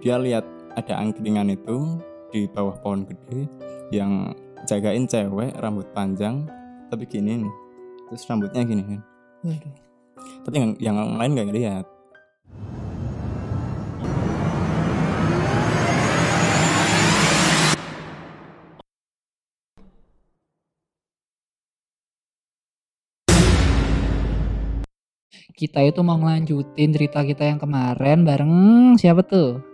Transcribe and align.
dia 0.00 0.16
lihat 0.16 0.48
ada 0.80 0.96
angkringan 0.96 1.52
itu 1.52 2.00
di 2.32 2.48
bawah 2.48 2.72
pohon 2.80 3.04
gede 3.04 3.44
yang 3.92 4.32
jagain 4.64 5.04
cewek 5.04 5.52
rambut 5.60 5.84
panjang 5.92 6.48
tapi 6.88 7.04
gini 7.04 7.44
nih 7.44 7.54
terus 8.08 8.24
rambutnya 8.24 8.64
gini 8.64 8.82
kan 8.82 9.00
Waduh. 9.44 9.74
tapi 10.48 10.56
yang, 10.56 10.72
yang 10.80 10.96
lain 11.20 11.32
nggak 11.36 11.48
ngeliat 11.52 11.86
Kita 25.60 25.84
itu 25.84 26.00
mau 26.00 26.16
ngelanjutin 26.16 26.88
cerita 26.88 27.20
kita 27.20 27.44
yang 27.44 27.60
kemarin 27.60 28.24
bareng 28.24 28.96
siapa 28.96 29.20
tuh? 29.20 29.69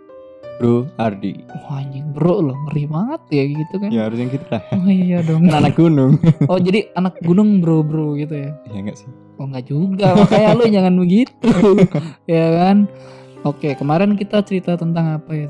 Bro 0.57 0.89
Ardi 0.97 1.45
Wah 1.63 1.77
anjing 1.77 2.09
bro 2.09 2.41
loh 2.41 2.57
ngeri 2.65 2.83
banget 2.85 3.21
ya 3.29 3.43
gitu 3.45 3.75
kan. 3.77 3.89
ya 3.89 4.01
harus 4.03 4.17
yang 4.17 4.29
gitu 4.29 4.47
lah 4.47 4.61
Oh 4.71 4.89
iya 4.89 5.17
dong. 5.21 5.45
kan 5.45 5.61
anak 5.61 5.73
gunung 5.75 6.17
Oh 6.51 6.57
jadi 6.57 6.89
anak 6.93 7.21
gunung 7.21 7.59
bro 7.59 7.81
bro 7.81 8.13
gitu 8.13 8.33
ya. 8.33 8.51
ya 8.65 8.79
enggak 8.79 8.97
sih 8.97 9.09
Oh 9.37 9.45
enggak 9.45 9.65
juga 9.65 10.17
makanya 10.17 10.49
lu 10.51 10.65
jangan 10.67 10.93
begitu. 10.95 11.49
ya 12.25 12.45
kan. 12.57 12.89
Oke 13.43 13.69
kemarin 13.73 14.13
kita 14.13 14.41
cerita 14.41 14.73
tentang 14.73 15.13
apa 15.13 15.31
ya? 15.31 15.49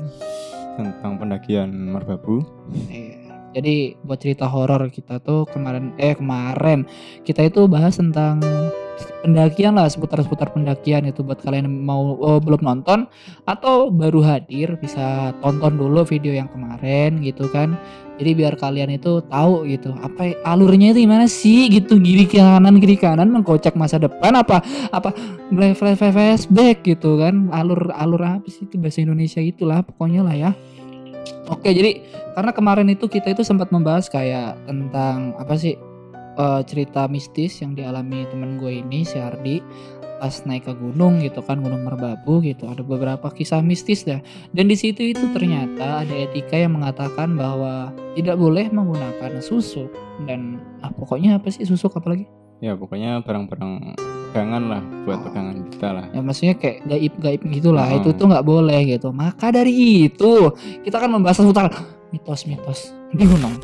tentang 0.76 1.16
pendakian 1.16 1.72
merbabu 1.72 2.44
Iya. 2.86 3.07
Jadi 3.56 3.96
buat 4.04 4.20
cerita 4.20 4.44
horor 4.44 4.92
kita 4.92 5.20
tuh 5.24 5.48
kemarin 5.48 5.96
eh 5.96 6.12
kemarin 6.12 6.84
kita 7.24 7.48
itu 7.48 7.64
bahas 7.64 7.96
tentang 7.96 8.44
pendakian 9.22 9.78
lah 9.78 9.86
seputar-seputar 9.90 10.50
pendakian 10.54 11.06
itu 11.06 11.22
buat 11.22 11.38
kalian 11.42 11.66
yang 11.66 11.76
mau 11.86 12.18
oh, 12.18 12.38
belum 12.42 12.62
nonton 12.62 13.06
atau 13.46 13.90
baru 13.90 14.22
hadir 14.22 14.78
bisa 14.78 15.34
tonton 15.42 15.78
dulu 15.78 16.02
video 16.06 16.34
yang 16.34 16.50
kemarin 16.50 17.22
gitu 17.22 17.46
kan. 17.50 17.78
Jadi 18.18 18.34
biar 18.34 18.58
kalian 18.58 18.98
itu 18.98 19.22
tahu 19.30 19.62
gitu 19.70 19.94
apa 19.94 20.34
alurnya 20.42 20.90
itu 20.90 21.06
gimana 21.06 21.30
sih 21.30 21.70
gitu 21.70 22.02
kiri 22.02 22.26
kanan 22.26 22.82
kiri 22.82 22.98
kanan 22.98 23.30
mengkocak 23.30 23.78
masa 23.78 24.02
depan 24.02 24.34
apa 24.34 24.58
apa 24.90 25.14
flash 25.54 25.78
flash 25.78 26.02
flashback 26.02 26.82
gitu 26.82 27.22
kan 27.22 27.46
alur 27.54 27.94
alur 27.94 28.42
apa 28.42 28.46
sih 28.50 28.66
itu 28.66 28.74
bahasa 28.74 29.06
Indonesia 29.06 29.38
itulah 29.38 29.86
pokoknya 29.86 30.26
lah 30.26 30.34
ya. 30.34 30.50
Oke, 31.48 31.72
jadi 31.72 32.02
karena 32.36 32.52
kemarin 32.54 32.88
itu 32.92 33.08
kita 33.10 33.32
itu 33.32 33.42
sempat 33.42 33.72
membahas 33.74 34.06
kayak 34.06 34.56
tentang 34.68 35.34
apa 35.36 35.54
sih 35.58 35.74
eh, 36.38 36.60
cerita 36.66 37.06
mistis 37.10 37.58
yang 37.60 37.74
dialami 37.74 38.28
temen 38.28 38.60
gue 38.60 38.82
ini 38.84 39.02
si 39.02 39.18
Ardi 39.18 39.62
pas 40.18 40.34
naik 40.42 40.66
ke 40.66 40.74
gunung 40.74 41.22
gitu 41.22 41.38
kan 41.46 41.62
gunung 41.62 41.86
Merbabu 41.86 42.42
gitu. 42.42 42.66
Ada 42.66 42.82
beberapa 42.82 43.30
kisah 43.30 43.62
mistis 43.62 44.02
dah. 44.02 44.18
Dan 44.50 44.66
di 44.66 44.74
situ 44.74 45.14
itu 45.14 45.22
ternyata 45.30 46.02
ada 46.02 46.14
etika 46.14 46.58
yang 46.58 46.74
mengatakan 46.74 47.38
bahwa 47.38 47.94
tidak 48.18 48.34
boleh 48.34 48.66
menggunakan 48.66 49.38
susuk 49.38 49.86
dan 50.26 50.58
ah 50.82 50.90
pokoknya 50.90 51.38
apa 51.38 51.54
sih 51.54 51.62
susuk 51.62 51.94
apalagi 51.94 52.26
ya 52.58 52.74
pokoknya 52.74 53.22
barang-barang 53.22 53.94
pegangan 54.28 54.62
lah 54.68 54.82
buat 55.02 55.18
Oh. 55.18 55.24
pegangan 55.26 55.56
kita 55.68 55.88
lah. 55.90 56.04
Ya 56.12 56.20
maksudnya 56.20 56.54
kayak 56.54 56.78
gaib-gaib 56.84 57.40
gitulah 57.48 57.88
Oh. 57.88 57.96
itu 57.98 58.08
tuh 58.12 58.26
nggak 58.28 58.44
boleh 58.44 58.80
gitu. 58.86 59.08
Maka 59.10 59.48
dari 59.48 59.72
itu 60.06 60.52
kita 60.84 60.96
kan 61.00 61.08
membahas 61.08 61.40
seputar 61.40 61.72
mitos-mitos. 62.12 62.92
Di 63.08 63.24
gunung 63.24 63.56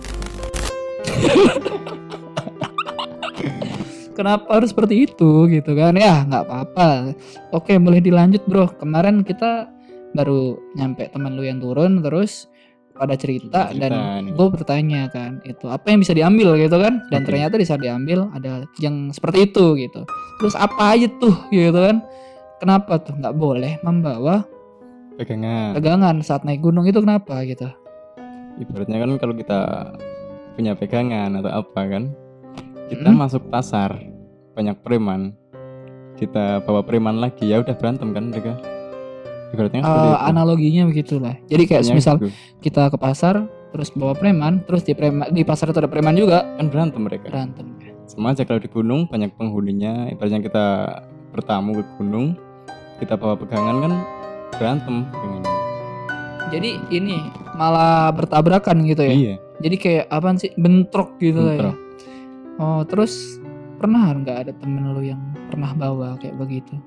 kenapa 4.17 4.47
harus 4.56 4.73
seperti 4.73 5.05
itu 5.05 5.31
gitu 5.51 5.71
kan? 5.75 5.95
Ya 5.95 6.25
nggak 6.25 6.43
apa-apa. 6.48 7.12
Oke 7.53 7.77
boleh 7.77 8.01
dilanjut 8.01 8.43
bro. 8.47 8.71
Kemarin 8.78 9.21
kita 9.21 9.69
baru 10.15 10.56
nyampe 10.78 11.11
teman 11.11 11.34
lu 11.34 11.43
yang 11.43 11.59
turun 11.59 11.99
terus 11.99 12.47
pada 12.95 13.14
cerita, 13.14 13.69
Cerita 13.69 13.91
dan 13.91 13.92
gue 14.31 14.47
bertanya 14.48 15.11
kan 15.11 15.42
itu 15.42 15.67
apa 15.67 15.91
yang 15.91 15.98
bisa 15.98 16.14
diambil? 16.14 16.55
gitu 16.55 16.78
kan. 16.78 17.03
Dan 17.11 17.20
Oke. 17.20 17.27
ternyata 17.28 17.55
di 17.59 17.67
saat 17.67 17.83
diambil 17.83 18.31
ada 18.31 18.62
yang 18.78 19.10
seperti 19.10 19.50
itu 19.50 19.75
gitu. 19.77 20.06
Terus 20.38 20.55
apa 20.55 20.94
aja 20.94 21.10
tuh 21.19 21.34
gitu 21.50 21.75
kan. 21.75 21.99
Kenapa 22.59 22.97
tuh 22.97 23.19
nggak 23.19 23.34
boleh 23.34 23.82
membawa 23.82 24.47
pegangan. 25.15 25.75
pegangan 25.75 26.16
saat 26.22 26.43
naik 26.43 26.62
gunung 26.62 26.87
itu 26.87 26.99
kenapa 26.99 27.43
gitu? 27.43 27.66
Ibaratnya 28.56 28.99
kan 28.99 29.11
kalau 29.19 29.34
kita 29.34 29.61
punya 30.55 30.72
pegangan 30.72 31.34
atau 31.34 31.50
apa 31.53 31.81
kan 31.84 32.05
kita 32.87 33.11
Hmm. 33.11 33.19
masuk 33.19 33.43
pasar 33.50 33.99
banyak 34.55 34.78
preman 34.81 35.34
kita 36.15 36.62
bawa 36.62 36.87
preman 36.87 37.19
lagi 37.19 37.50
ya 37.50 37.59
udah 37.59 37.75
berantem 37.75 38.15
kan 38.15 38.31
mereka 38.31 38.55
ibaratnya 39.54 39.81
itu. 39.87 40.03
analoginya 40.26 40.82
begitulah. 40.91 41.34
Jadi 41.47 41.62
kayak 41.70 41.82
Pokoknya 41.87 41.98
misal 41.98 42.15
gitu. 42.19 42.28
kita 42.60 42.82
ke 42.91 42.98
pasar 42.98 43.34
terus 43.75 43.91
bawa 43.91 44.15
preman 44.15 44.62
terus 44.66 44.87
di 44.87 44.94
preman 44.94 45.31
di 45.31 45.42
pasar 45.47 45.70
itu 45.70 45.78
ada 45.78 45.91
preman 45.91 46.15
juga. 46.19 46.42
Kan 46.59 46.66
berantem 46.69 47.00
mereka. 47.06 47.31
Berantem. 47.31 47.66
Sama 48.04 48.37
aja 48.37 48.44
kalau 48.44 48.60
di 48.60 48.69
gunung 48.69 49.06
banyak 49.09 49.32
penghuninya. 49.38 50.10
Ibaratnya 50.12 50.43
kita 50.44 50.64
bertamu 51.34 51.78
ke 51.78 51.82
gunung 51.98 52.38
kita 53.03 53.19
bawa 53.19 53.34
pegangan 53.34 53.76
kan 53.82 53.93
berantem 54.54 55.03
pegangannya. 55.10 55.53
jadi 56.54 56.70
ini 56.94 57.19
malah 57.59 58.14
bertabrakan 58.14 58.87
gitu 58.87 59.03
ya? 59.03 59.14
Iya. 59.14 59.34
Jadi 59.59 59.76
kayak 59.81 60.04
apaan 60.14 60.38
sih? 60.38 60.54
Bentrok 60.54 61.19
gitu 61.19 61.43
ya? 61.43 61.59
Bentrok. 61.59 61.78
oh 62.62 62.81
terus 62.87 63.43
pernah 63.82 64.14
nggak 64.14 64.38
ada 64.47 64.53
temen 64.54 64.94
lu 64.94 65.03
yang 65.03 65.19
pernah 65.50 65.75
bawa 65.75 66.14
kayak 66.22 66.38
begitu 66.38 66.78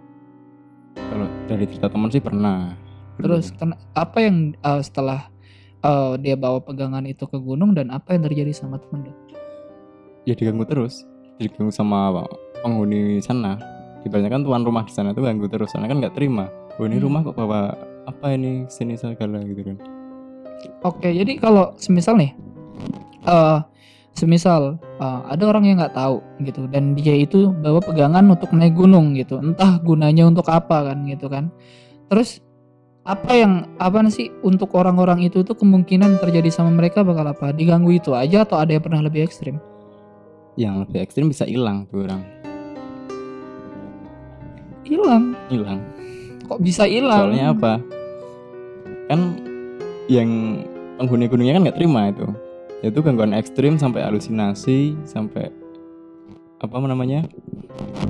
kalau 1.08 1.28
dari 1.47 1.66
cerita 1.69 1.88
teman 1.90 2.09
sih 2.09 2.24
pernah. 2.24 2.74
Terus 3.18 3.50
ken- 3.56 3.80
apa 3.97 4.18
yang 4.22 4.53
uh, 4.62 4.81
setelah 4.81 5.30
uh, 5.81 6.13
dia 6.22 6.38
bawa 6.38 6.62
pegangan 6.62 7.06
itu 7.09 7.25
ke 7.25 7.38
gunung 7.41 7.74
dan 7.74 7.90
apa 7.90 8.13
yang 8.13 8.25
terjadi 8.30 8.53
sama 8.53 8.78
temen 8.78 9.09
lu 9.09 9.13
ya 10.28 10.36
diganggu 10.36 10.68
terus. 10.68 11.07
Diganggu 11.40 11.72
sama 11.72 12.28
penghuni 12.59 13.24
sana. 13.24 13.56
Ibaratnya 14.03 14.30
kan 14.30 14.44
tuan 14.44 14.62
rumah 14.68 14.84
di 14.84 14.91
sana 14.91 15.16
tuh 15.16 15.24
ganggu 15.24 15.47
terus. 15.47 15.72
Karena 15.72 15.88
kan 15.88 16.03
nggak 16.03 16.16
terima. 16.19 16.52
Oh 16.78 16.86
ini 16.86 17.00
Hmm. 17.00 17.07
rumah 17.07 17.24
kok 17.24 17.40
bawa 17.40 17.74
apa 18.06 18.36
ini 18.36 18.68
sini 18.68 19.00
segala 19.00 19.40
gitu 19.47 19.63
kan. 19.63 19.78
Oke, 20.84 21.13
jadi 21.13 21.38
kalau 21.38 21.78
semisal 21.78 22.18
nih, 22.18 22.34
eh 23.30 23.59
semisal 24.17 24.81
eh, 24.97 25.22
ada 25.29 25.44
orang 25.45 25.69
yang 25.69 25.78
nggak 25.78 25.94
tahu 25.94 26.25
gitu, 26.41 26.66
dan 26.73 26.97
dia 26.97 27.13
itu 27.13 27.53
bawa 27.61 27.78
pegangan 27.78 28.25
untuk 28.33 28.50
naik 28.57 28.73
gunung 28.73 29.13
gitu, 29.13 29.38
entah 29.38 29.78
gunanya 29.85 30.25
untuk 30.25 30.50
apa 30.50 30.89
kan 30.89 31.05
gitu 31.05 31.29
kan. 31.29 31.53
Terus 32.09 32.41
apa 33.06 33.31
yang 33.38 33.69
apa 33.77 34.01
sih 34.09 34.33
untuk 34.41 34.73
orang-orang 34.73 35.29
itu 35.29 35.45
tuh 35.45 35.56
kemungkinan 35.56 36.17
terjadi 36.19 36.50
sama 36.50 36.73
mereka 36.73 37.06
bakal 37.06 37.29
apa? 37.29 37.53
Diganggu 37.53 37.94
itu 37.94 38.17
aja 38.17 38.44
atau 38.44 38.57
ada 38.57 38.73
yang 38.73 38.83
pernah 38.83 39.06
lebih 39.06 39.22
ekstrim? 39.23 39.61
yang 40.57 40.81
lebih 40.81 41.06
ekstrim 41.06 41.29
bisa 41.29 41.45
hilang 41.45 41.85
tuh 41.88 42.03
orang 42.09 42.25
Hilang. 44.81 45.38
hilang 45.53 45.79
Kok 46.50 46.59
bisa 46.63 46.89
hilang? 46.89 47.29
soalnya 47.29 47.47
apa 47.53 47.73
kan 49.07 49.19
yang 50.09 50.29
penghuni 50.97 51.29
gunungnya 51.29 51.56
kan 51.56 51.61
nggak 51.69 51.77
terima 51.77 52.01
itu 52.09 52.27
itu 52.81 52.99
gangguan 53.01 53.33
ekstrim 53.33 53.75
sampai 53.75 54.05
halusinasi 54.05 54.93
sampai 55.03 55.49
apa 56.57 56.75
namanya 56.81 57.25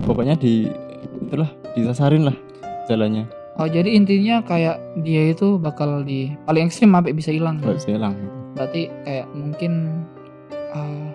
pokoknya 0.04 0.36
di 0.36 0.68
itulah 1.24 1.52
disasarin 1.76 2.28
lah 2.28 2.38
jalannya 2.88 3.28
Oh, 3.58 3.66
jadi 3.66 3.90
intinya 3.90 4.46
kayak 4.46 5.02
dia 5.02 5.34
itu 5.34 5.58
bakal 5.58 6.06
di 6.06 6.30
paling 6.46 6.70
ekstrim 6.70 6.94
sampai 6.94 7.10
bisa 7.10 7.34
hilang. 7.34 7.58
nggak 7.58 7.82
bisa 7.82 7.90
hilang 7.90 8.14
berarti 8.54 8.86
kayak 9.02 9.26
mungkin 9.34 9.74
uh, 10.78 11.10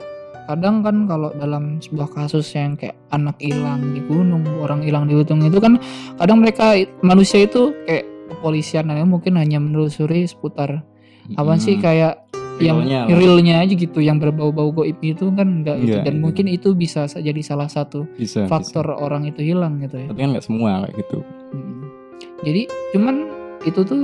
kadang 0.50 0.82
kan 0.82 1.06
kalau 1.06 1.30
dalam 1.38 1.78
sebuah 1.78 2.10
kasus 2.10 2.50
yang 2.50 2.74
kayak 2.74 2.98
anak 3.14 3.38
hilang 3.38 3.94
di 3.94 4.02
gunung 4.02 4.42
orang 4.58 4.82
hilang 4.82 5.06
di 5.06 5.14
gunung 5.14 5.38
itu 5.38 5.62
kan 5.62 5.78
kadang 6.18 6.42
mereka 6.42 6.74
manusia 6.98 7.46
itu 7.46 7.70
kayak 7.86 8.10
kepolisian 8.34 8.90
mungkin 9.06 9.38
hanya 9.38 9.62
menelusuri 9.62 10.26
seputar 10.26 10.82
apa 11.38 11.52
sih 11.62 11.78
Hmm. 11.78 11.84
kayak 11.86 12.14
yang 12.26 12.41
Realnya 12.64 12.98
lah. 13.02 13.14
realnya 13.14 13.54
aja 13.58 13.74
gitu 13.74 13.98
yang 13.98 14.16
berbau-bau 14.16 14.70
goib 14.72 14.98
itu 14.98 15.28
kan 15.30 15.48
enggak 15.60 15.76
itu 15.78 15.92
Enggak, 15.92 16.04
dan 16.04 16.14
iya. 16.14 16.22
mungkin 16.22 16.46
itu 16.46 16.68
bisa 16.72 17.04
sa- 17.04 17.18
jadi 17.18 17.40
salah 17.40 17.66
satu 17.66 18.06
bisa 18.12 18.46
faktor 18.46 18.86
orang 18.88 19.24
itu 19.24 19.42
hilang 19.42 19.78
gitu 19.78 19.96
ya 19.96 20.00
bisa. 20.00 20.08
tapi 20.08 20.20
kan 20.20 20.30
nggak 20.32 20.44
semua 20.44 20.70
kayak 20.82 20.94
gitu 20.98 21.18
Mm. 21.50 21.82
jadi 22.40 22.62
cuman 22.90 23.16
itu 23.62 23.80
tuh 23.82 24.02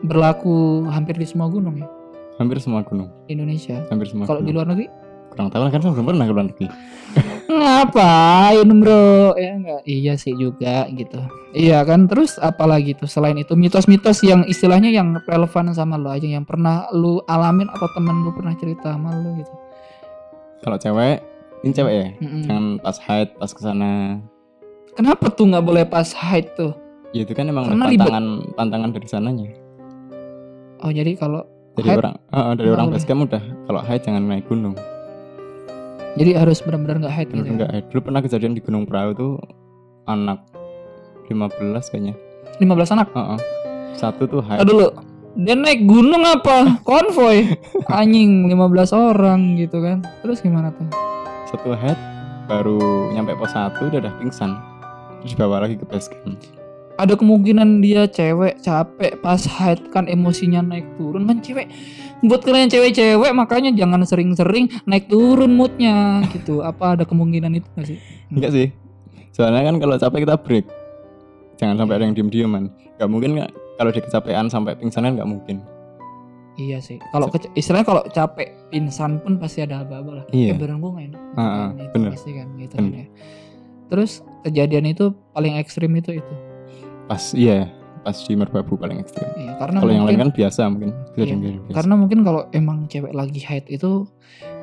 berlaku 0.00 0.56
hampir 0.86 1.14
di 1.14 1.24
semua 1.24 1.46
gunung 1.46 1.76
ya 1.76 1.88
hampir 2.36 2.56
semua 2.58 2.80
gunung 2.82 3.10
Indonesia 3.26 3.82
hampir 3.88 4.06
semua 4.06 4.24
kalau 4.24 4.40
di 4.40 4.50
luar 4.50 4.66
negeri 4.66 4.86
kurang 5.38 5.54
tahu 5.54 5.70
kan 5.70 5.78
saya 5.78 5.94
belum 5.94 6.06
pernah 6.10 6.26
ke 6.26 6.32
luar 6.34 6.46
negeri. 6.50 6.66
Ngapain 7.48 8.68
bro? 8.74 9.38
Ya 9.38 9.52
enggak? 9.54 9.80
Iya 9.86 10.12
sih 10.18 10.34
juga 10.34 10.90
gitu. 10.90 11.22
Iya 11.54 11.86
kan 11.86 12.10
terus 12.10 12.36
apalagi 12.36 12.92
tuh 12.92 13.06
selain 13.06 13.38
itu? 13.38 13.54
Mitos-mitos 13.54 14.20
yang 14.20 14.42
istilahnya 14.44 14.90
yang 14.90 15.14
relevan 15.24 15.70
sama 15.70 15.94
lo 15.94 16.10
aja 16.10 16.26
yang 16.26 16.42
pernah 16.42 16.90
lu 16.90 17.22
alamin 17.24 17.70
atau 17.70 17.86
temen 17.94 18.20
lu 18.20 18.34
pernah 18.34 18.52
cerita 18.58 18.98
sama 18.98 19.14
lu 19.14 19.38
gitu. 19.38 19.54
Kalau 20.60 20.76
cewek 20.76 21.22
ini 21.62 21.70
cewek 21.70 21.94
ya? 21.94 22.08
Mm-mm. 22.18 22.42
jangan 22.44 22.64
pas 22.82 22.96
haid 22.98 23.28
pas 23.38 23.50
ke 23.50 23.60
sana 23.62 24.18
kenapa 24.92 25.30
tuh 25.30 25.46
nggak 25.48 25.64
boleh 25.64 25.84
pas 25.86 26.10
haid 26.10 26.50
tuh? 26.58 26.74
Ya 27.14 27.22
itu 27.22 27.32
kan 27.32 27.46
emang 27.46 27.70
Karena 27.70 27.86
ribet. 27.86 28.02
pantangan 28.04 28.26
pantangan 28.58 28.90
dari 28.90 29.06
sananya. 29.08 29.48
Oh 30.82 30.90
jadi 30.90 31.14
kalau 31.14 31.46
Hide? 31.78 31.94
orang 31.96 32.14
eh, 32.18 32.54
dari 32.58 32.68
orang 32.74 32.86
boleh. 32.90 32.98
base 32.98 33.06
camp 33.06 33.22
udah. 33.24 33.42
Kalau 33.64 33.80
high 33.80 34.02
jangan 34.02 34.22
naik 34.26 34.44
gunung. 34.50 34.74
Jadi 36.18 36.30
harus 36.42 36.58
benar-benar 36.60 36.96
nggak 37.06 37.14
Bener 37.14 37.26
gitu. 37.30 37.46
ya? 37.46 37.52
enggak 37.54 37.70
high. 37.70 37.84
Dulu 37.88 38.00
pernah 38.02 38.20
kejadian 38.20 38.52
di 38.58 38.60
Gunung 38.60 38.84
Perahu 38.84 39.10
tuh 39.14 39.32
anak 40.04 40.42
15 41.30 41.90
kayaknya. 41.94 42.14
15 42.58 42.94
anak. 42.98 43.08
Heeh. 43.14 43.38
Satu 43.94 44.26
tuh 44.26 44.42
high. 44.42 44.58
Ah, 44.58 44.66
dulu 44.66 44.90
dia 45.38 45.54
naik 45.54 45.86
gunung 45.86 46.26
apa? 46.26 46.74
Konvoy. 46.88 47.46
Anjing 47.86 48.50
15 48.50 48.58
orang 48.90 49.54
gitu 49.54 49.78
kan. 49.78 50.02
Terus 50.26 50.42
gimana 50.42 50.74
tuh? 50.74 50.88
Satu 51.46 51.72
head 51.78 51.96
baru 52.50 53.12
nyampe 53.14 53.38
pos 53.38 53.54
1 53.54 53.78
dia 53.94 54.02
udah 54.02 54.14
pingsan. 54.18 54.58
Terus 55.22 55.32
dibawa 55.38 55.66
lagi 55.66 55.78
ke 55.78 55.86
base 55.86 56.10
camp. 56.10 56.38
Ada 56.98 57.14
kemungkinan 57.14 57.78
dia 57.78 58.10
cewek 58.10 58.58
capek 58.58 59.22
pas 59.22 59.38
hide 59.38 59.86
kan 59.94 60.10
emosinya 60.10 60.58
naik 60.60 60.98
turun 60.98 61.30
kan 61.30 61.38
cewek. 61.38 61.70
Buat 62.26 62.42
kalian 62.42 62.66
cewek-cewek 62.66 63.30
makanya 63.30 63.70
jangan 63.70 64.02
sering-sering 64.02 64.66
naik 64.82 65.06
turun 65.06 65.54
moodnya 65.54 66.26
gitu. 66.34 66.66
Apa 66.66 66.98
ada 66.98 67.06
kemungkinan 67.06 67.54
itu 67.54 67.68
gak 67.78 67.86
sih? 67.86 67.98
Enggak 68.34 68.50
sih. 68.50 68.66
Soalnya 69.30 69.62
kan 69.62 69.78
kalau 69.78 69.94
capek 69.94 70.26
kita 70.26 70.34
break. 70.34 70.66
Jangan 71.62 71.78
sampai 71.78 71.94
ada 72.02 72.04
yang 72.10 72.18
diem-dieman. 72.18 72.66
Gak 72.98 73.06
mungkin 73.06 73.38
nggak 73.38 73.50
kalau 73.78 73.90
dia 73.94 74.02
kecapean 74.02 74.50
sampai 74.50 74.74
pingsan 74.74 75.06
kan 75.06 75.14
nggak 75.14 75.30
mungkin. 75.30 75.62
Iya 76.58 76.82
sih. 76.82 76.98
Kalau 77.14 77.30
kece- 77.30 77.54
istilahnya 77.54 77.86
kalau 77.86 78.02
capek 78.10 78.50
pingsan 78.74 79.22
pun 79.22 79.38
pasti 79.38 79.62
ada 79.62 79.86
apa-apa 79.86 80.10
lah. 80.10 80.24
Iya. 80.34 80.58
Badan 80.58 80.82
gue 80.82 80.90
gak 80.90 81.06
enak. 81.14 81.22
Ah, 81.38 81.70
itu 81.70 81.86
bener. 81.94 82.10
Pasti 82.10 82.30
kan 82.34 82.46
gitu 82.58 82.74
Bener. 82.74 82.90
kan 82.90 82.98
ya. 82.98 83.06
Terus 83.88 84.10
kejadian 84.42 84.90
itu 84.90 85.14
paling 85.30 85.54
ekstrim 85.54 85.94
itu 85.94 86.18
itu. 86.18 86.34
Pas 87.08 87.22
iya, 87.32 87.72
pas 88.04 88.14
di 88.14 88.32
Merbabu 88.36 88.76
paling 88.76 89.00
ekstrim. 89.00 89.26
Iya, 89.34 89.56
karena 89.56 89.78
Kalau 89.80 89.92
yang 89.92 90.06
lain 90.06 90.18
kan 90.28 90.30
biasa 90.30 90.60
mungkin. 90.68 90.90
Iya, 91.16 91.34
biasa. 91.34 91.74
karena 91.74 91.94
mungkin 91.96 92.18
kalau 92.22 92.42
emang 92.52 92.84
cewek 92.86 93.12
lagi 93.16 93.40
haid 93.40 93.64
itu 93.72 94.06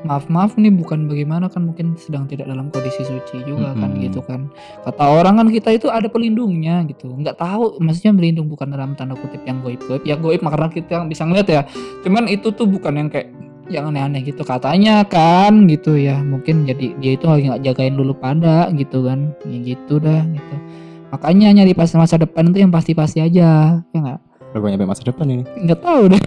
maaf 0.05 0.29
maaf 0.29 0.53
nih 0.55 0.69
bukan 0.69 1.09
bagaimana 1.09 1.49
kan 1.49 1.65
mungkin 1.65 1.97
sedang 1.97 2.29
tidak 2.29 2.45
dalam 2.45 2.69
kondisi 2.69 3.01
suci 3.01 3.41
juga 3.41 3.73
kan 3.73 3.89
Mm-mm. 3.89 4.05
gitu 4.05 4.21
kan 4.21 4.53
kata 4.85 5.01
orang 5.01 5.41
kan 5.41 5.47
kita 5.49 5.73
itu 5.73 5.89
ada 5.89 6.05
pelindungnya 6.05 6.85
gitu 6.85 7.09
nggak 7.09 7.41
tahu 7.41 7.81
maksudnya 7.81 8.13
melindung 8.13 8.45
bukan 8.45 8.69
dalam 8.69 8.93
tanda 8.93 9.17
kutip 9.17 9.41
yang 9.49 9.65
goib 9.65 9.81
goib 9.89 10.05
ya 10.05 10.13
goib 10.13 10.45
karena 10.45 10.69
kita 10.69 11.01
yang 11.01 11.09
bisa 11.09 11.25
ngeliat 11.25 11.47
ya 11.49 11.61
cuman 12.05 12.29
itu 12.29 12.53
tuh 12.53 12.69
bukan 12.69 12.93
yang 13.01 13.09
kayak 13.09 13.33
yang 13.65 13.89
aneh-aneh 13.89 14.21
gitu 14.21 14.45
katanya 14.45 15.01
kan 15.09 15.65
gitu 15.65 15.97
ya 15.97 16.21
mungkin 16.21 16.69
jadi 16.69 16.93
dia 17.01 17.11
itu 17.17 17.25
lagi 17.25 17.49
nggak 17.49 17.63
jagain 17.65 17.97
dulu 17.97 18.13
pada 18.13 18.69
gitu 18.77 19.09
kan 19.09 19.33
ya 19.49 19.57
gitu 19.73 19.97
dah 19.97 20.21
gitu 20.21 20.55
makanya 21.15 21.47
nyari 21.55 21.71
pas 21.71 21.87
masa 21.95 22.19
depan 22.19 22.51
itu 22.51 22.59
yang 22.59 22.71
pasti-pasti 22.75 23.23
aja 23.23 23.79
ya 23.79 23.97
nggak 23.97 24.19
gue 24.51 24.69
nyampe 24.71 24.87
masa 24.87 25.03
depan 25.03 25.27
ini. 25.27 25.43
nggak 25.63 25.79
tahu 25.79 26.01
deh 26.11 26.21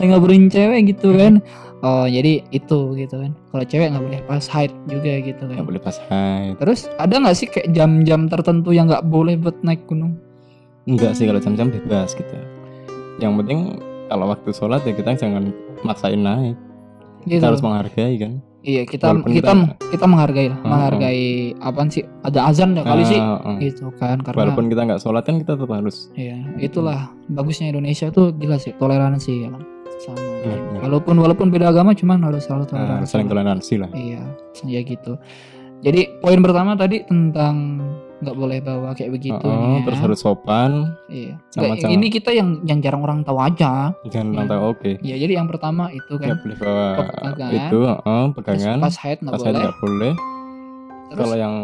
ngobrolin 0.06 0.46
cewek 0.46 0.94
gitu 0.94 1.14
kan 1.14 1.38
oh 1.82 2.06
jadi 2.06 2.42
itu 2.50 2.78
gitu 2.94 3.14
kan 3.22 3.30
kalau 3.50 3.64
cewek 3.66 3.86
nggak 3.90 4.02
boleh 4.02 4.20
pas 4.26 4.44
haid 4.50 4.72
juga 4.86 5.12
gitu 5.22 5.42
kan 5.46 5.54
Nggak 5.58 5.68
boleh 5.70 5.82
pas 5.82 5.96
haid. 6.10 6.54
terus 6.58 6.90
ada 6.98 7.14
nggak 7.18 7.36
sih 7.36 7.46
kayak 7.46 7.70
jam-jam 7.70 8.26
tertentu 8.26 8.70
yang 8.74 8.86
nggak 8.90 9.06
boleh 9.06 9.38
buat 9.38 9.54
naik 9.62 9.86
gunung 9.86 10.18
Enggak 10.86 11.18
sih 11.18 11.26
kalau 11.26 11.42
jam-jam 11.42 11.66
bebas 11.66 12.14
gitu. 12.14 12.30
Yang 13.18 13.42
penting 13.42 13.60
kalau 14.06 14.30
waktu 14.30 14.54
sholat 14.54 14.86
ya 14.86 14.94
kita 14.94 15.18
jangan 15.18 15.50
maksain 15.82 16.22
naik. 16.22 16.54
gitu 17.26 17.42
Kita 17.42 17.50
harus 17.50 17.58
menghargai 17.58 18.14
kan. 18.14 18.38
Iya 18.66 18.82
kita 18.82 19.14
Walaupun 19.14 19.30
kita 19.30 19.52
kita- 19.54 19.76
kita 19.94 20.04
menghargai 20.04 20.46
lah 20.48 20.58
Heeh. 20.58 20.66
menghargai 20.68 21.24
apaan 21.56 21.86
sih 21.86 22.02
ada 22.20 22.40
azan 22.44 22.74
ya 22.74 22.82
kali 22.82 23.06
sih 23.06 23.16
Ah, 23.16 23.38
ah. 23.40 23.56
gitu 23.56 23.94
kan 23.94 24.18
karena 24.18 24.38
Walaupun 24.42 24.66
kita 24.66 24.82
nggak 24.82 25.00
sholat 25.00 25.22
kan 25.22 25.38
kita 25.38 25.54
tetap 25.54 25.70
harus. 25.70 26.10
Iya, 26.12 26.36
itulah 26.58 26.98
bagusnya 27.28 27.70
Indonesia 27.70 28.10
tuh 28.10 28.34
jelas 28.34 28.60
sih 28.60 28.74
toleransi 28.74 29.32
ya 29.38 29.48
kan. 29.48 29.62
Sama. 29.96 30.18
Benar. 30.18 30.80
Walaupun 30.82 31.14
walaupun 31.16 31.46
beda 31.48 31.70
agama 31.70 31.90
cuman 31.90 32.20
harus 32.20 32.44
selalu 32.44 32.68
toleransi. 32.68 33.08
saling 33.08 33.26
toleransi 33.26 33.74
lah. 33.78 33.90
Iya, 33.94 34.20
ya 34.66 34.80
gitu. 34.82 35.16
Jadi 35.80 36.18
poin 36.18 36.40
pertama 36.40 36.74
tadi 36.74 37.00
tentang 37.02 37.80
nggak 38.16 38.32
boleh 38.32 38.58
bawa 38.60 38.96
kayak 38.96 39.12
begitu 39.12 39.44
nih 39.44 39.60
ya. 39.76 39.84
terus 39.84 40.00
harus 40.00 40.18
sopan. 40.18 40.96
Iya. 41.06 41.36
sama- 41.52 41.76
sama. 41.76 41.92
ini 41.92 42.06
kita 42.08 42.30
yang 42.32 42.64
yang 42.64 42.80
jarang 42.80 43.02
orang 43.02 43.20
tahu 43.20 43.36
aja. 43.36 43.92
Jangan 44.08 44.32
orang 44.34 44.48
tahu 44.48 44.62
oke. 44.72 44.90
Ya, 45.04 45.16
jadi 45.16 45.32
yang 45.36 45.46
pertama 45.46 45.92
itu 45.92 46.12
Nggak 46.12 46.24
kan. 46.26 46.36
boleh 46.40 46.56
bawa 46.56 46.86
Pegangan. 46.96 47.52
itu, 47.52 47.80
Terus 47.84 48.34
pegangan. 48.34 48.78
pas 48.80 48.94
haid 48.96 49.18
nggak 49.20 49.34
haid 49.34 49.44
boleh. 49.44 49.60
nggak 49.60 49.76
boleh. 49.78 50.12
Terus 51.06 51.18
Kalau 51.22 51.36
yang 51.36 51.54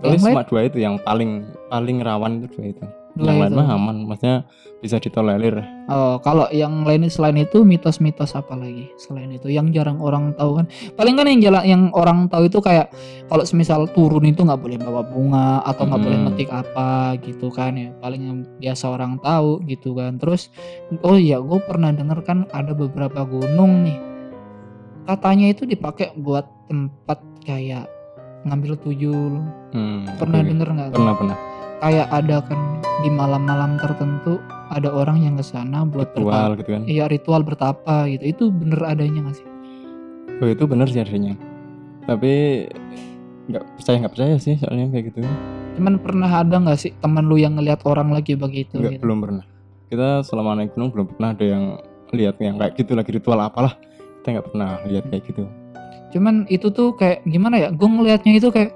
yang 0.00 0.10
lain? 0.16 0.20
cuma 0.26 0.42
dua 0.42 0.60
itu 0.64 0.78
yang 0.80 0.94
paling 0.98 1.30
paling 1.68 1.96
rawan 2.00 2.32
itu 2.38 2.46
dua 2.50 2.64
itu. 2.66 2.84
Dua 3.18 3.26
yang 3.28 3.38
lain 3.42 3.52
mah 3.52 3.68
aman, 3.74 3.96
maksudnya 4.06 4.46
bisa 4.78 4.96
ditolerir. 4.96 5.58
Oh, 5.86 6.16
kalau 6.18 6.46
yang 6.48 6.86
lain 6.86 7.02
selain 7.08 7.34
itu 7.36 7.60
mitos-mitos 7.60 8.32
apa 8.32 8.54
lagi? 8.54 8.94
Selain 8.94 9.26
itu 9.28 9.50
yang 9.50 9.68
jarang 9.68 9.98
orang 9.98 10.30
tahu 10.32 10.56
kan. 10.56 10.66
Paling 10.94 11.18
kan 11.18 11.26
yang 11.26 11.40
jalan 11.42 11.62
yang 11.66 11.82
orang 11.90 12.30
tahu 12.30 12.46
itu 12.46 12.62
kayak 12.62 12.94
kalau 13.26 13.42
semisal 13.42 13.90
turun 13.90 14.22
itu 14.22 14.40
nggak 14.40 14.56
boleh 14.56 14.78
bawa 14.78 15.02
bunga 15.02 15.66
atau 15.66 15.82
nggak 15.82 15.98
boleh 16.00 16.18
Hmm. 16.18 16.26
metik 16.30 16.48
apa 16.48 16.88
gitu 17.20 17.50
kan 17.50 17.74
ya. 17.74 17.90
Paling 17.98 18.22
yang 18.22 18.38
biasa 18.56 18.84
orang 18.86 19.18
tahu 19.18 19.66
gitu 19.66 19.92
kan. 19.92 20.14
Terus 20.16 20.54
oh 21.02 21.18
iya, 21.18 21.36
gue 21.36 21.58
pernah 21.60 21.90
denger 21.90 22.22
kan 22.22 22.46
ada 22.48 22.70
beberapa 22.70 23.26
gunung 23.26 23.82
nih. 23.82 23.98
Katanya 25.04 25.48
itu 25.48 25.64
dipakai 25.64 26.14
buat 26.14 26.46
tempat 26.68 27.18
kayak 27.42 27.88
ngambil 28.44 28.78
tuyul. 28.78 29.42
Hmm, 29.72 30.06
Pernah 30.14 30.40
oke. 30.40 30.48
denger 30.48 30.68
nggak? 30.70 30.88
Pernah 30.94 31.14
pernah. 31.16 31.36
Kayak 31.78 32.08
ada 32.10 32.42
kan 32.42 32.58
di 33.06 33.10
malam-malam 33.14 33.78
tertentu 33.78 34.42
ada 34.74 34.90
orang 34.90 35.22
yang 35.22 35.34
ke 35.38 35.44
sana 35.46 35.86
buat 35.86 36.10
bertapa 36.10 36.18
Ritual 36.18 36.50
gitu 36.58 36.70
kan. 36.74 36.82
Iya 36.90 37.04
ritual 37.06 37.42
bertapa 37.46 37.96
gitu. 38.10 38.24
Itu 38.26 38.44
bener 38.50 38.80
adanya 38.82 39.30
gak 39.30 39.36
sih? 39.38 39.46
Oh 40.42 40.48
itu 40.50 40.64
benar 40.66 40.90
sih 40.90 41.00
adanya. 41.02 41.38
Tapi 42.06 42.66
nggak 43.48 43.64
percaya 43.80 43.96
nggak 44.04 44.12
percaya 44.12 44.34
sih 44.36 44.54
soalnya 44.60 44.92
kayak 44.92 45.04
gitu. 45.14 45.24
Cuman 45.80 45.94
pernah 46.02 46.30
ada 46.30 46.56
nggak 46.58 46.78
sih 46.78 46.92
teman 46.98 47.24
lu 47.24 47.38
yang 47.40 47.56
ngelihat 47.56 47.80
orang 47.88 48.12
lagi 48.12 48.34
begitu 48.34 48.76
Nggak 48.76 48.98
gitu? 48.98 49.02
belum 49.06 49.18
pernah. 49.24 49.44
Kita 49.88 50.08
selama 50.26 50.60
naik 50.60 50.76
gunung 50.76 50.90
belum 50.92 51.06
pernah 51.16 51.32
ada 51.32 51.46
yang 51.46 51.64
lihat 52.12 52.36
yang 52.42 52.60
kayak 52.60 52.74
gitu 52.76 52.92
lagi 52.98 53.10
ritual 53.14 53.40
apalah. 53.40 53.78
Kita 54.20 54.36
nggak 54.36 54.46
pernah 54.52 54.70
lihat 54.84 55.04
kayak 55.08 55.24
gitu. 55.30 55.48
Cuman 56.12 56.44
itu 56.50 56.68
tuh 56.72 56.92
kayak 56.98 57.24
gimana 57.24 57.56
ya? 57.56 57.68
Gue 57.72 57.88
ngelihatnya 57.88 58.32
itu 58.36 58.48
kayak 58.52 58.74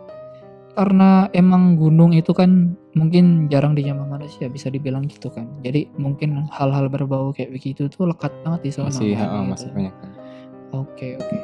karena 0.72 1.28
emang 1.36 1.76
gunung 1.76 2.16
itu 2.16 2.32
kan 2.32 2.76
mungkin 2.92 3.48
jarang 3.48 3.72
dijamah 3.72 4.04
manusia 4.04 4.48
bisa 4.52 4.68
dibilang 4.68 5.08
gitu 5.08 5.32
kan. 5.32 5.48
Jadi 5.64 5.88
mungkin 5.96 6.44
hal-hal 6.52 6.92
berbau 6.92 7.32
kayak 7.32 7.52
begitu 7.56 7.88
tuh 7.88 8.04
lekat 8.08 8.32
banget 8.44 8.60
di 8.68 8.70
sana. 8.72 8.92
Masih 8.92 9.16
kan, 9.16 9.28
ha, 9.28 9.36
gitu. 9.40 9.50
masih 9.52 9.68
banyak. 9.72 9.94
Oke 10.72 11.08
oke. 11.16 11.36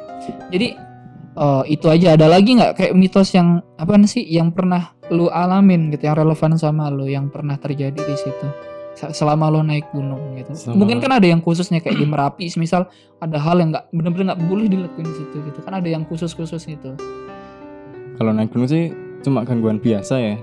Jadi 0.53 0.67
eh, 1.37 1.63
itu 1.69 1.85
aja 1.89 2.07
ada 2.17 2.27
lagi 2.29 2.53
nggak 2.57 2.73
kayak 2.77 2.93
mitos 2.93 3.33
yang 3.33 3.61
apa 3.77 3.97
sih 4.05 4.25
yang 4.25 4.53
pernah 4.53 4.93
lu 5.09 5.25
alamin 5.29 5.89
gitu 5.89 6.05
yang 6.05 6.17
relevan 6.17 6.53
sama 6.57 6.93
lu 6.93 7.09
yang 7.09 7.33
pernah 7.33 7.57
terjadi 7.57 7.97
di 7.97 8.15
situ 8.17 8.47
Se- 8.93 9.13
selama 9.15 9.47
lu 9.49 9.63
naik 9.65 9.89
gunung 9.95 10.35
gitu. 10.37 10.53
Selama- 10.53 10.85
Mungkin 10.85 10.97
kan 11.01 11.11
ada 11.17 11.27
yang 11.29 11.39
khususnya 11.41 11.79
kayak 11.79 11.97
di 11.97 12.05
Merapi, 12.05 12.45
misal 12.59 12.89
ada 13.17 13.37
hal 13.41 13.57
yang 13.57 13.71
nggak 13.71 13.89
benar-benar 13.95 14.35
nggak 14.35 14.41
boleh 14.45 14.65
dilakuin 14.67 15.07
di 15.07 15.15
situ 15.17 15.37
gitu 15.49 15.59
kan 15.65 15.79
ada 15.79 15.87
yang 15.87 16.03
khusus-khusus 16.05 16.61
gitu. 16.67 16.93
Kalau 18.19 18.35
naik 18.35 18.51
gunung 18.51 18.67
sih 18.67 18.91
cuma 19.23 19.47
gangguan 19.47 19.79
biasa 19.79 20.15
ya. 20.19 20.35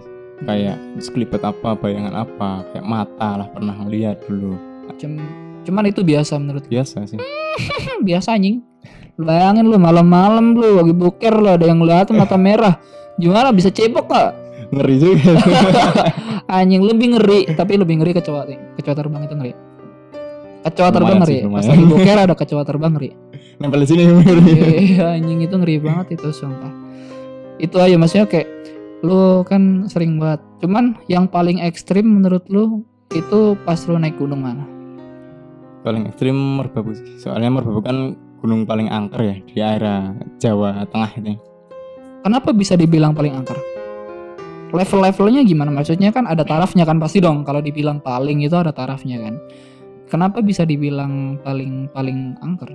Kayak 0.45 0.77
sekelipet 1.01 1.41
apa, 1.41 1.73
bayangan 1.73 2.29
apa, 2.29 2.67
kayak 2.71 2.85
mata 2.85 3.31
lah 3.41 3.49
pernah 3.49 3.73
ngeliat 3.73 4.21
dulu. 4.29 4.53
Cum- 5.01 5.25
cuman 5.65 5.91
itu 5.91 6.05
biasa 6.05 6.37
menurut 6.37 6.69
Biasa 6.69 7.09
sih. 7.09 7.19
Biasa 8.07 8.37
anjing. 8.37 8.61
Lu 9.17 9.25
Bayangin 9.25 9.65
lu 9.65 9.81
malam-malam 9.81 10.53
lu 10.53 10.77
lagi 10.77 10.93
boker 10.93 11.33
lu 11.41 11.49
ada 11.49 11.65
yang 11.65 11.81
ngeliat 11.81 12.13
mata 12.13 12.37
merah. 12.37 12.77
Gimana 13.17 13.49
bisa 13.49 13.73
cebok 13.73 14.13
gak? 14.13 14.37
Ngeri 14.77 14.97
juga. 15.01 15.33
Anjing 16.61 16.85
lebih 16.85 17.17
ngeri, 17.17 17.49
tapi 17.57 17.81
lebih 17.81 17.99
ngeri 17.99 18.13
kecoa. 18.13 18.45
Kecoa 18.77 18.95
terbang 18.95 19.25
itu 19.25 19.35
ngeri. 19.35 19.53
Kecoa 20.69 20.89
terbang 20.93 21.19
ngeri. 21.25 21.37
sih, 21.41 21.49
Pas 21.49 21.65
lagi 21.65 21.85
boker 21.89 22.17
ada 22.19 22.35
kecoa 22.37 22.63
terbang 22.63 22.93
ngeri. 22.93 23.11
Nempel 23.57 23.81
di 23.83 23.89
sini 23.89 24.03
ngeri. 24.11 24.53
Iya, 24.95 25.17
anjing 25.17 25.41
itu 25.43 25.55
ngeri 25.57 25.81
banget 25.81 26.21
itu 26.21 26.29
sumpah. 26.29 26.71
Itu 27.57 27.81
aja 27.81 27.97
maksudnya 27.97 28.29
kayak 28.29 28.47
lu 29.05 29.45
kan 29.45 29.85
sering 29.91 30.17
banget. 30.17 30.41
Cuman 30.65 30.97
yang 31.11 31.29
paling 31.29 31.61
ekstrim 31.61 32.07
menurut 32.07 32.47
lu 32.49 32.85
itu 33.13 33.59
pas 33.67 33.81
lu 33.89 33.97
naik 34.01 34.17
gunung 34.17 34.45
mana? 34.45 34.77
paling 35.87 36.11
ekstrim 36.11 36.35
Merbabu 36.35 36.91
sih. 36.99 37.23
Soalnya 37.23 37.55
Merbabu 37.55 37.79
kan 37.79 38.19
gunung 38.43 38.67
paling 38.67 38.91
angker 38.91 39.23
ya 39.23 39.37
di 39.39 39.63
area 39.63 40.11
Jawa 40.43 40.83
Tengah 40.91 41.15
ini. 41.23 41.39
Kenapa 42.27 42.51
bisa 42.51 42.75
dibilang 42.75 43.15
paling 43.15 43.39
angker? 43.39 43.55
Level-levelnya 44.75 45.47
gimana? 45.47 45.71
Maksudnya 45.71 46.11
kan 46.11 46.27
ada 46.27 46.43
tarafnya 46.43 46.83
kan 46.83 46.99
pasti 46.99 47.23
dong. 47.23 47.47
Kalau 47.47 47.63
dibilang 47.63 48.03
paling 48.03 48.43
itu 48.43 48.59
ada 48.59 48.75
tarafnya 48.75 49.23
kan. 49.23 49.39
Kenapa 50.11 50.43
bisa 50.43 50.67
dibilang 50.67 51.39
paling 51.47 51.87
paling 51.95 52.35
angker? 52.43 52.75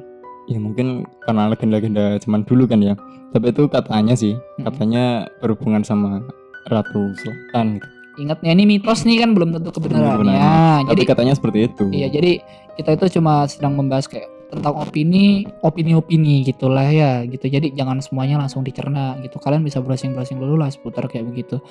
Ya 0.52 0.60
mungkin 0.60 1.08
karena 1.24 1.48
legenda-legenda 1.48 2.20
zaman 2.20 2.44
dulu 2.44 2.68
kan 2.68 2.84
ya. 2.84 3.00
Tapi 3.32 3.56
itu 3.56 3.64
katanya 3.72 4.14
sih, 4.14 4.36
Hmm. 4.60 4.68
katanya 4.68 5.32
berhubungan 5.40 5.88
sama 5.88 6.20
Ratu 6.68 7.16
Selatan 7.16 7.80
gitu. 7.80 7.88
ingatnya 8.20 8.52
ini 8.52 8.68
mitos 8.68 9.08
nih 9.08 9.24
kan 9.24 9.32
belum 9.32 9.56
tentu 9.56 9.72
kebenarannya. 9.72 10.36
Kebenarannya. 10.36 10.92
Jadi 10.92 11.02
Tapi 11.02 11.10
katanya 11.16 11.34
seperti 11.34 11.60
itu. 11.72 11.86
Iya, 11.96 12.08
jadi 12.12 12.32
kita 12.76 12.90
itu 13.00 13.06
cuma 13.18 13.48
sedang 13.48 13.80
membahas 13.80 14.06
kayak 14.12 14.28
tentang 14.52 14.76
opini, 14.76 15.48
opini-opini 15.64 16.44
gitulah 16.44 16.92
ya, 16.92 17.24
gitu. 17.24 17.48
Jadi 17.48 17.72
jangan 17.72 18.04
semuanya 18.04 18.36
langsung 18.36 18.68
dicerna 18.68 19.16
gitu. 19.24 19.40
Kalian 19.40 19.64
bisa 19.64 19.80
browsing-browsing 19.80 20.38
dulu 20.38 20.60
lah 20.60 20.68
seputar 20.68 21.08
kayak 21.08 21.32
begitu. 21.32 21.64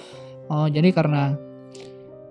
Oh, 0.48 0.64
jadi 0.64 0.88
karena 0.96 1.36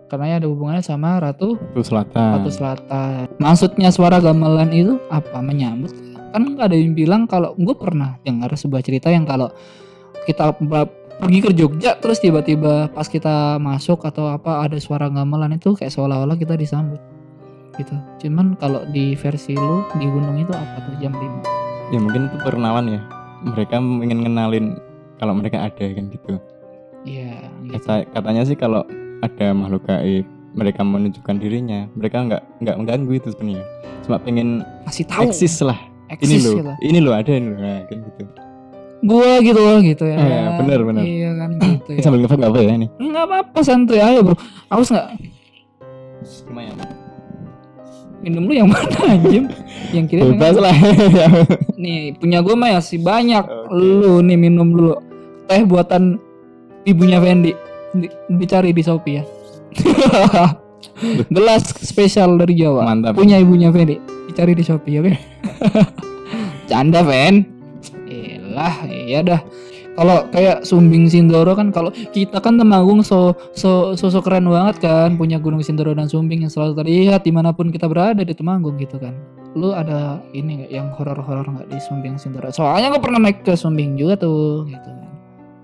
karena 0.10 0.42
ada 0.42 0.50
hubungannya 0.50 0.82
sama 0.82 1.22
Ratu 1.22 1.56
Itu 1.72 1.86
selatan. 1.86 2.42
Ratu 2.42 2.50
Selatan. 2.50 3.30
Maksudnya 3.38 3.94
suara 3.94 4.18
gamelan 4.18 4.74
itu 4.74 4.98
apa? 5.13 5.39
Menyambut? 5.39 5.94
Kan 6.34 6.58
nggak 6.58 6.74
ada 6.74 6.78
yang 6.78 6.98
bilang 6.98 7.30
kalau 7.30 7.54
gue 7.56 7.75
pernah 7.78 8.18
dengar 8.25 8.50
sebuah 8.54 8.82
cerita 8.82 9.13
yang 9.13 9.24
kalau 9.24 9.54
kita 10.25 10.58
pergi 11.20 11.39
ke 11.42 11.51
Jogja 11.54 11.98
terus 11.98 12.22
tiba-tiba 12.22 12.89
pas 12.89 13.06
kita 13.06 13.58
masuk 13.62 14.06
atau 14.06 14.30
apa 14.30 14.66
ada 14.66 14.78
suara 14.78 15.10
gamelan 15.10 15.58
itu 15.58 15.74
kayak 15.78 15.94
seolah-olah 15.94 16.38
kita 16.38 16.58
disambut 16.58 17.01
gitu. 17.80 17.96
Cuman 18.25 18.60
kalau 18.60 18.84
di 18.92 19.16
versi 19.16 19.56
lu 19.56 19.88
di 19.96 20.06
gunung 20.06 20.36
itu 20.38 20.51
apa 20.51 20.84
tuh 20.84 20.94
jam 21.00 21.16
5? 21.16 21.94
Ya 21.96 21.98
mungkin 21.98 22.30
itu 22.30 22.38
perkenalan 22.44 22.86
ya. 23.00 23.01
Mereka 23.39 23.80
ingin 23.80 24.20
ngenalin 24.28 24.66
kalau 25.18 25.34
mereka 25.34 25.63
ada 25.63 25.86
kan 25.92 26.06
gitu. 26.12 26.38
Iya, 27.08 27.48
gitu. 27.63 27.80
Kata, 27.80 28.04
katanya 28.12 28.44
sih 28.44 28.60
kalau 28.60 28.84
ada 29.20 29.48
makhluk 29.52 29.84
gaib, 29.86 30.26
mereka 30.54 30.82
menunjukkan 30.82 31.36
dirinya, 31.38 31.86
mereka 31.94 32.24
nggak 32.26 32.42
nggak 32.64 32.76
mengganggu 32.80 33.12
itu 33.16 33.28
sebenarnya. 33.36 33.66
Cuma 34.04 34.18
pengen 34.18 34.64
Masih 34.84 35.06
tahu. 35.06 35.30
eksis 35.30 35.62
lah. 35.62 35.80
ini 36.10 36.16
Eksis 36.18 36.42
loh, 36.42 36.54
gitu. 36.58 36.72
ini 36.82 37.00
loh 37.00 37.14
ada 37.14 37.30
ini 37.30 37.48
loh, 37.54 37.60
nah, 37.62 37.80
kan 37.86 37.98
gitu. 38.02 38.24
Gua 39.00 39.32
gitu 39.40 39.60
loh 39.62 39.78
gitu 39.80 40.04
ya. 40.04 40.18
Iya, 40.18 40.42
bener, 40.60 40.80
bener. 40.84 41.04
Iya 41.06 41.30
kan 41.38 41.50
gitu 41.56 41.90
Ini 41.94 42.00
ya. 42.00 42.04
sambil 42.04 42.20
ngevape 42.20 42.40
nggak 42.42 42.52
apa 42.52 42.60
ya 42.60 42.72
ini? 42.76 42.88
Enggak 43.00 43.24
apa-apa 43.30 43.60
santuy 43.64 44.00
aja, 44.02 44.20
Bro. 44.20 44.36
Aus 44.68 44.90
nggak? 44.90 45.08
Lumayan. 46.50 46.76
Minum 48.20 48.44
lu 48.50 48.54
yang 48.54 48.68
mana 48.68 49.00
anjim? 49.16 49.48
yang 49.96 50.04
kiri 50.04 50.36
Bebas 50.36 50.60
lah. 50.60 50.76
Nih, 51.82 52.12
punya 52.20 52.44
gue 52.44 52.52
mah 52.52 52.76
masih 52.76 53.00
banyak. 53.00 53.46
Oke. 53.48 53.72
Lu 53.80 54.20
nih 54.20 54.36
minum 54.36 54.68
dulu. 54.76 55.00
Teh 55.48 55.64
buatan 55.64 56.20
ibunya 56.84 57.24
Fendi. 57.24 57.56
Di- 57.96 58.13
Dicari 58.38 58.69
di 58.74 58.84
Shopee 58.86 59.15
ya. 59.17 59.24
Gelas 61.36 61.63
spesial 61.79 62.36
dari 62.36 62.60
Jawa. 62.60 62.84
Mantap. 62.86 63.15
Punya 63.15 63.39
ibunya 63.39 63.72
Fendi. 63.72 63.98
Dicari 64.29 64.53
di 64.53 64.63
Shopee 64.63 65.00
oke. 65.00 65.13
Canda, 66.69 67.01
Fen. 67.01 67.48
Elah, 68.05 68.86
iya 68.86 69.19
dah. 69.25 69.41
Kalau 70.00 70.31
kayak 70.31 70.63
Sumbing 70.63 71.12
Sindoro 71.12 71.60
kan 71.60 71.75
kalau 71.75 71.91
kita 71.91 72.39
kan 72.39 72.55
Temanggung 72.55 73.03
so 73.03 73.36
so 73.51 74.00
sosok 74.00 74.31
keren 74.31 74.48
banget 74.48 74.79
kan 74.79 75.19
punya 75.19 75.36
Gunung 75.43 75.60
Sindoro 75.60 75.91
dan 75.91 76.08
Sumbing 76.08 76.48
yang 76.48 76.51
selalu 76.53 76.79
terlihat 76.79 77.27
di 77.27 77.36
mana 77.36 77.51
pun 77.51 77.67
kita 77.67 77.84
berada 77.91 78.24
di 78.24 78.31
Temanggung 78.31 78.79
gitu 78.79 78.96
kan. 78.96 79.12
Lu 79.60 79.75
ada 79.75 80.24
ini 80.31 80.63
nggak 80.63 80.72
yang 80.72 80.88
horor-horor 80.96 81.43
nggak 81.43 81.67
di 81.67 81.84
Sumbing 81.84 82.15
Sindoro? 82.15 82.48
Soalnya 82.48 82.96
gue 82.96 83.01
pernah 83.03 83.19
naik 83.27 83.43
ke 83.43 83.60
Sumbing 83.60 84.00
juga 84.00 84.15
tuh 84.15 84.63
gitu 84.72 84.88
kan. 84.88 85.10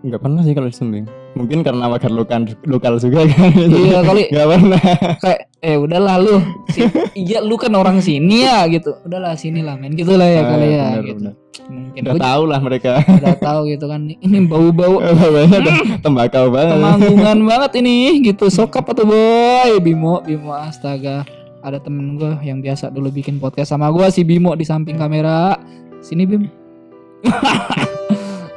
Nggak 0.03 0.19
pernah 0.19 0.41
sih 0.43 0.51
kalau 0.51 0.67
di 0.67 0.75
Sumbing. 0.75 1.05
Mungkin 1.35 1.61
karena 1.61 1.85
wakar 1.85 2.07
lokal 2.09 2.47
lokal 2.63 2.95
juga 2.95 3.27
kan. 3.27 3.51
Iya 3.53 3.99
kali 4.01 4.23
Nggak 4.31 4.47
pernah. 4.49 4.81
kayak 5.19 5.39
eh 5.59 5.75
udahlah 5.75 6.15
lu 6.17 6.39
si- 6.69 6.87
iya 7.13 7.39
lu 7.39 7.55
kan 7.55 7.71
orang 7.71 7.99
sini 7.99 8.43
ya 8.43 8.63
gitu. 8.65 8.95
Udahlah 9.03 9.35
sini 9.35 9.59
lah 9.59 9.75
men 9.75 9.93
gitu 9.93 10.15
lah 10.15 10.25
ya 10.25 10.39
Ah, 10.39 10.45
kali 10.47 10.67
ya 10.69 10.85
bener, 10.89 11.03
gitu. 11.03 11.19
bener. 11.21 11.33
Mungkin 11.65 12.01
Udah 12.01 12.15
tahu 12.21 12.41
lah 12.45 12.59
mereka. 12.59 12.91
udah 13.01 13.35
tahu 13.37 13.59
gitu 13.67 13.85
kan 13.85 14.01
ini 14.05 14.37
bau-bau 14.43 14.95
Bawahnya 15.03 15.57
udah 15.59 15.75
tembakau 15.99 16.45
banget. 16.49 16.73
Temanggungan 16.73 17.37
banget 17.49 17.71
ini 17.77 17.95
gitu 18.23 18.45
sokap 18.47 18.87
atau 18.87 19.03
boy 19.03 19.71
Bimo 19.79 20.21
Bimo 20.21 20.51
astaga 20.51 21.27
ada 21.59 21.81
temen 21.81 22.15
gue 22.15 22.31
yang 22.41 22.61
biasa 22.61 22.87
dulu 22.87 23.09
bikin 23.09 23.41
podcast 23.41 23.73
sama 23.73 23.89
gue 23.89 24.05
si 24.07 24.21
Bimo 24.21 24.53
di 24.53 24.61
samping 24.61 24.95
kamera 24.95 25.57
sini 25.99 26.23
Bim 26.23 26.45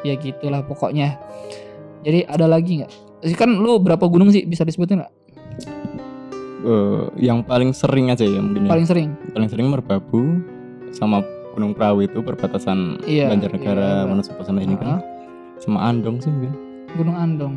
ya 0.02 0.14
gitulah 0.14 0.60
pokoknya 0.60 1.16
jadi 2.00 2.26
ada 2.26 2.46
lagi 2.46 2.80
nggak 2.80 2.90
kan 3.34 3.50
lu 3.50 3.78
berapa 3.78 4.04
gunung 4.04 4.28
sih 4.28 4.42
bisa 4.42 4.62
disebutin 4.62 5.00
nggak 5.00 5.12
Eh, 6.58 7.02
yang 7.22 7.40
paling 7.40 7.70
sering 7.70 8.10
aja 8.10 8.26
ya 8.26 8.42
mungkin 8.42 8.66
ya. 8.66 8.68
paling 8.68 8.82
sering 8.82 9.08
paling 9.30 9.46
sering 9.46 9.70
Merbabu 9.70 10.42
sama 10.90 11.22
Gunung 11.54 11.70
Perahu 11.70 12.02
itu 12.02 12.18
perbatasan 12.18 12.98
Iya, 13.02 13.30
Banjarnegara, 13.30 14.02
iya. 14.02 14.04
Wonosobo 14.04 14.42
sama 14.42 14.58
ini 14.58 14.74
Ah, 14.74 14.98
kan. 14.98 15.06
Sama 15.56 15.86
Andong 15.86 16.18
sih 16.18 16.26
mungkin. 16.28 16.52
Gunung 16.92 17.14
Andong 17.14 17.54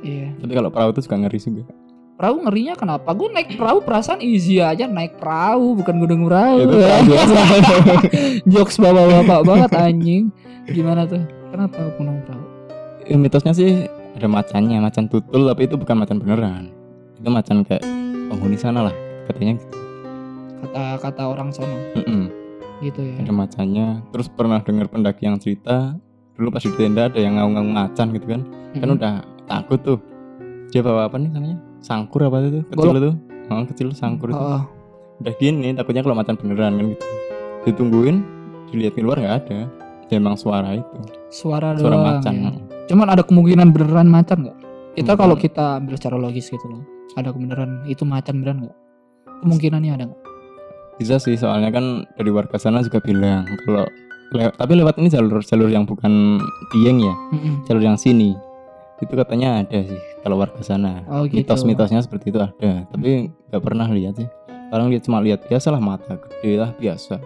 iya 0.00 0.34
Tapi 0.36 0.52
kalau 0.52 0.68
perahu 0.68 0.90
itu 0.90 1.00
juga 1.00 1.16
ngeri 1.18 1.38
juga. 1.38 1.72
perahu 2.12 2.36
ngerinya 2.40 2.74
kenapa 2.74 3.08
gue 3.14 3.28
naik 3.30 3.54
perahu 3.54 3.78
perasaan 3.80 4.20
easy 4.20 4.58
aja 4.58 4.86
naik 4.86 5.16
perahu 5.16 5.74
bukan 5.74 5.94
gunung 5.96 6.26
perahu 6.26 6.56
itu 6.60 6.76
biasa. 7.08 7.34
jokes 8.44 8.76
bapak-bapak 8.76 9.40
banget 9.42 9.70
anjing 9.72 10.22
gimana 10.66 11.02
tuh 11.02 11.22
kenapa 11.48 11.78
gunung 11.94 12.22
perahu 12.22 12.42
Ya, 13.12 13.20
mitosnya 13.20 13.52
sih 13.52 13.84
ada 14.16 14.24
macannya, 14.24 14.80
macan 14.80 15.04
tutul 15.04 15.44
tapi 15.44 15.68
itu 15.68 15.76
bukan 15.76 16.00
macan 16.00 16.16
beneran. 16.16 16.72
Itu 17.20 17.28
macan 17.28 17.60
kayak 17.60 17.84
penghuni 18.32 18.56
sana 18.56 18.88
lah 18.88 18.94
katanya 19.28 19.60
gitu. 19.60 19.68
kata-kata 20.64 21.22
orang 21.28 21.52
sono 21.52 21.76
Mm-mm. 21.92 22.32
gitu 22.80 23.04
ya 23.04 23.20
Ada 23.20 23.32
macannya. 23.36 24.00
Terus 24.16 24.32
pernah 24.32 24.64
dengar 24.64 24.88
pendaki 24.88 25.28
yang 25.28 25.36
cerita 25.36 25.92
dulu 26.40 26.48
pas 26.56 26.64
di 26.64 26.72
tenda 26.72 27.12
ada 27.12 27.20
yang 27.20 27.36
ngaung-ngaung 27.36 27.72
macan 27.76 28.16
gitu 28.16 28.26
kan. 28.32 28.40
Kan 28.80 28.88
Mm-mm. 28.88 28.96
udah 28.96 29.14
takut 29.44 29.80
tuh. 29.84 29.98
Dia 30.72 30.80
bawa 30.80 31.12
apa 31.12 31.20
nih 31.20 31.28
namanya? 31.36 31.60
Sangkur 31.84 32.24
apa 32.24 32.40
itu? 32.48 32.64
Kecil 32.72 32.96
Golok. 32.96 32.96
itu. 32.96 33.10
Oh, 33.52 33.64
kecil 33.68 33.88
sangkur 33.92 34.32
itu. 34.32 34.40
Oh, 34.40 34.56
oh. 34.56 34.64
udah 35.20 35.34
gini 35.36 35.76
takutnya 35.76 36.00
kalau 36.00 36.16
macan 36.16 36.34
beneran 36.40 36.80
kan 36.80 36.86
gitu 36.96 37.06
ditungguin 37.62 38.16
dilihat 38.74 38.98
keluar 38.98 39.20
nggak 39.20 39.36
ada 39.46 39.54
ya 40.10 40.18
emang 40.18 40.36
suara 40.36 40.76
itu 40.76 40.98
suara 41.32 41.72
suara 41.78 41.94
doang 41.96 42.04
macan 42.04 42.34
ya. 42.34 42.50
Cuman 42.86 43.06
ada 43.08 43.22
kemungkinan 43.22 43.70
beneran 43.70 44.08
macan 44.08 44.46
nggak? 44.46 44.56
Kita 44.92 45.14
Kemungkinan. 45.14 45.16
kalau 45.16 45.36
kita 45.36 45.64
ambil 45.80 45.94
secara 45.96 46.16
logis 46.16 46.46
gitu 46.46 46.66
loh 46.68 46.82
ada 47.14 47.28
kemungkinan 47.30 47.86
itu 47.86 48.02
macan 48.04 48.34
beneran 48.40 48.58
nggak? 48.66 48.76
Kemungkinannya 49.42 49.92
ada 49.92 50.04
nggak? 50.08 50.20
Bisa 50.96 51.16
sih 51.16 51.34
soalnya 51.34 51.72
kan 51.72 51.84
dari 52.14 52.30
warga 52.30 52.56
sana 52.56 52.84
juga 52.84 53.00
bilang 53.00 53.48
kalau 53.64 53.88
lewat 54.32 54.54
tapi 54.56 54.72
lewat 54.76 54.94
ini 54.96 55.08
jalur 55.08 55.40
jalur 55.40 55.68
yang 55.68 55.84
bukan 55.84 56.40
Dieng 56.72 57.00
ya 57.00 57.14
Mm-mm. 57.32 57.64
jalur 57.66 57.82
yang 57.82 57.96
sini. 57.96 58.36
Itu 59.02 59.18
katanya 59.18 59.66
ada 59.66 59.82
sih 59.82 59.98
kalau 60.22 60.38
warga 60.38 60.62
sana. 60.62 61.02
Oh 61.10 61.26
gitu. 61.26 61.42
Mitos-mitosnya 61.42 62.00
seperti 62.00 62.30
itu 62.30 62.38
ada 62.38 62.86
tapi 62.86 63.32
nggak 63.50 63.62
pernah 63.62 63.88
lihat 63.90 64.14
sih. 64.16 64.28
Orang 64.72 64.88
lihat 64.88 65.04
cuma 65.04 65.20
lihat 65.20 65.44
biasa 65.44 65.68
lah 65.68 65.82
mata 65.84 66.16
gede 66.16 66.56
lah 66.56 66.70
biasa 66.72 67.20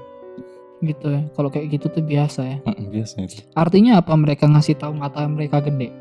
gitu 0.83 1.06
ya. 1.09 1.21
Kalau 1.33 1.49
kayak 1.49 1.66
gitu 1.73 1.87
tuh 1.88 2.04
biasa 2.04 2.40
ya. 2.45 2.56
Biasa 2.66 3.14
itu. 3.25 3.40
Artinya 3.56 4.00
apa? 4.00 4.12
Mereka 4.12 4.45
ngasih 4.49 4.76
tahu 4.76 4.92
mata 4.92 5.25
mereka 5.25 5.61
gede? 5.61 5.92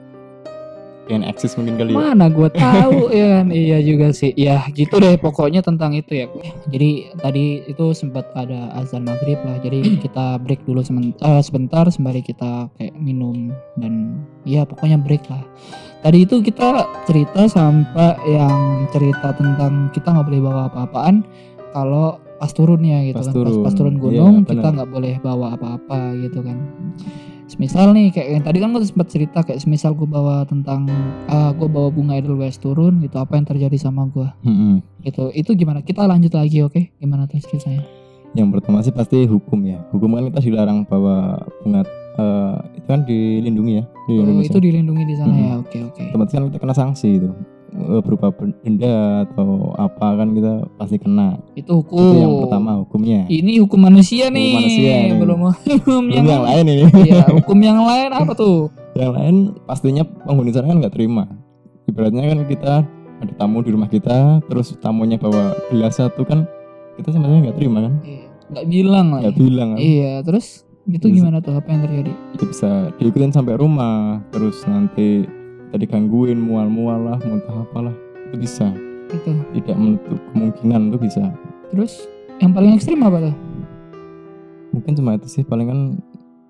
Pengen 1.05 1.21
eksis 1.21 1.53
mungkin 1.53 1.77
kali 1.77 1.93
ya? 1.93 2.01
Mana 2.01 2.33
gue 2.33 2.49
tahu 2.57 3.13
ya 3.13 3.39
kan 3.39 3.53
iya 3.53 3.77
juga 3.79 4.09
sih. 4.09 4.33
Ya 4.33 4.65
gitu 4.73 4.97
deh 4.97 5.15
pokoknya 5.21 5.61
tentang 5.61 5.93
itu 5.93 6.17
ya. 6.17 6.25
Jadi 6.65 7.13
tadi 7.21 7.61
itu 7.69 7.93
sempat 7.93 8.25
ada 8.33 8.73
azan 8.73 9.05
maghrib 9.05 9.37
lah. 9.45 9.61
Jadi 9.61 9.85
kita 10.03 10.41
break 10.41 10.65
dulu 10.65 10.81
semen- 10.81 11.13
eh, 11.13 11.41
sebentar 11.45 11.85
sembari 11.93 12.25
kita 12.25 12.73
kayak 12.75 12.97
minum 12.97 13.53
dan 13.77 14.17
ya 14.43 14.65
pokoknya 14.65 14.97
break 14.97 15.29
lah. 15.29 15.45
Tadi 16.01 16.21
itu 16.25 16.41
kita 16.41 16.85
cerita 17.09 17.49
sampai 17.49 18.13
yang 18.29 18.85
cerita 18.93 19.33
tentang 19.33 19.89
kita 19.89 20.09
nggak 20.09 20.25
boleh 20.25 20.41
bawa 20.41 20.61
apa-apaan. 20.69 21.21
Kalau 21.69 22.17
pas 22.45 22.51
turunnya 22.51 22.97
gitu 23.03 23.17
Pas 23.17 23.25
kan 23.25 23.33
turun, 23.33 23.49
pas, 23.51 23.63
pas 23.63 23.73
turun 23.73 23.95
iya, 23.95 24.01
gunung 24.01 24.35
kita 24.43 24.53
benar. 24.61 24.73
nggak 24.75 24.89
boleh 24.91 25.13
bawa 25.19 25.47
apa-apa 25.53 25.99
gitu 26.19 26.39
kan 26.39 26.57
semisal 27.45 27.89
nih 27.91 28.09
kayak 28.09 28.29
yang 28.31 28.43
tadi 28.43 28.57
kan 28.57 28.69
gue 28.71 28.81
sempat 28.81 29.07
cerita 29.07 29.39
kayak 29.41 29.57
semisal 29.59 29.93
gue 29.93 30.05
bawa 30.05 30.43
tentang 30.43 30.89
ah 31.27 31.49
gue 31.51 31.65
bawa 31.67 31.89
bunga 31.89 32.13
Edelweiss 32.15 32.57
turun 32.57 32.97
gitu 32.99 33.15
apa 33.15 33.33
yang 33.33 33.45
terjadi 33.45 33.77
sama 33.79 34.05
gue 34.07 34.25
Mm-mm. 34.43 34.81
gitu 35.01 35.29
itu 35.31 35.53
gimana 35.53 35.79
kita 35.79 36.03
lanjut 36.03 36.31
lagi 36.31 36.61
oke 36.61 36.93
gimana 36.95 37.25
tuh 37.25 37.37
ceritanya 37.39 37.85
Yang 38.33 38.49
pertama 38.51 38.83
sih 38.83 38.91
pasti 38.91 39.23
hukum 39.23 39.63
ya. 39.63 39.79
Hukum 39.89 40.11
kan 40.11 40.27
kita 40.27 40.43
dilarang 40.43 40.83
bawa 40.83 41.39
bunga 41.57 41.87
eh, 42.13 42.55
itu 42.75 42.83
kan 42.83 42.99
dilindungi 43.01 43.73
ya 43.73 43.83
di 44.03 44.13
oh, 44.13 44.21
Indonesia. 44.21 44.51
itu 44.51 44.59
dilindungi 44.59 45.03
di 45.03 45.15
sana 45.15 45.31
Mhm. 45.31 45.39
ya 45.39 45.53
oke 45.55 45.77
oke 45.87 46.01
Otomatis 46.11 46.33
kan 46.33 46.43
kita 46.51 46.59
kena 46.59 46.75
sanksi 46.75 47.09
itu 47.15 47.29
berupa 48.01 48.31
denda 48.59 48.95
atau 49.23 49.73
apa 49.73 50.07
kan 50.15 50.31
kita 50.31 50.53
pasti 50.75 50.95
kena. 50.95 51.37
itu 51.53 51.71
hukum 51.75 51.99
Itu 52.01 52.17
yang 52.17 52.33
pertama 52.39 52.71
hukumnya. 52.79 53.27
ini 53.27 53.59
hukum 53.59 53.79
manusia 53.81 54.27
Hukum 54.27 54.35
nih 54.35 54.51
manusia 54.53 54.93
nih. 55.03 55.17
belum 55.17 55.39
hukum 55.75 56.03
yang, 56.07 56.25
yang 56.25 56.43
lain 56.43 56.65
ini. 56.65 56.83
Iya, 57.03 57.23
hukum 57.33 57.57
yang 57.59 57.79
lain 57.79 58.09
apa 58.11 58.31
tuh 58.33 58.71
yang 58.93 59.11
lain 59.11 59.35
pastinya 59.63 60.03
penghuni 60.23 60.49
sana 60.49 60.67
kan 60.67 60.79
nggak 60.79 60.93
terima. 60.93 61.27
Ibaratnya 61.85 62.23
kan 62.25 62.39
kita 62.45 62.73
ada 63.15 63.33
tamu 63.35 63.59
di 63.59 63.69
rumah 63.69 63.87
kita, 63.87 64.39
terus 64.45 64.75
tamunya 64.75 65.15
bawa 65.15 65.51
gelas 65.69 65.95
satu 65.95 66.23
kan 66.23 66.43
kita 66.95 67.09
sebenarnya 67.09 67.49
nggak 67.49 67.57
terima 67.57 67.79
kan? 67.83 67.93
Iya, 68.01 68.23
nggak 68.45 68.65
bilang 68.67 69.07
lah 69.09 69.19
Nggak 69.21 69.35
bilang 69.37 69.67
kan? 69.71 69.79
iya 69.79 70.13
terus 70.21 70.63
Terus- 70.85 71.17
gimana 71.17 71.41
tuh 71.41 71.49
apa 71.51 71.65
yang 71.65 71.81
terjadi 71.81 72.13
itu 72.31 72.43
bisa 72.45 72.69
diikutin 72.95 73.33
sampai 73.33 73.57
rumah 73.57 74.21
terus 74.29 74.61
nanti 74.63 75.25
kita 75.75 75.91
digangguin 75.91 76.39
mual-mual 76.39 77.03
lah 77.03 77.19
muntah 77.27 77.67
apalah. 77.67 77.91
Itu 78.31 78.39
itu 78.39 78.47
bisa. 78.47 78.71
Gitu 79.11 79.31
tidak 79.59 79.75
menutup 79.75 80.19
kemungkinan 80.31 80.87
itu 80.87 80.97
bisa. 81.03 81.35
Terus 81.67 82.07
yang 82.39 82.55
paling 82.55 82.79
ekstrim 82.79 83.03
apa 83.03 83.27
tuh 83.31 83.35
mungkin 84.71 84.91
cuma 84.95 85.19
itu 85.19 85.27
sih 85.27 85.43
paling 85.43 85.67
kan 85.67 85.79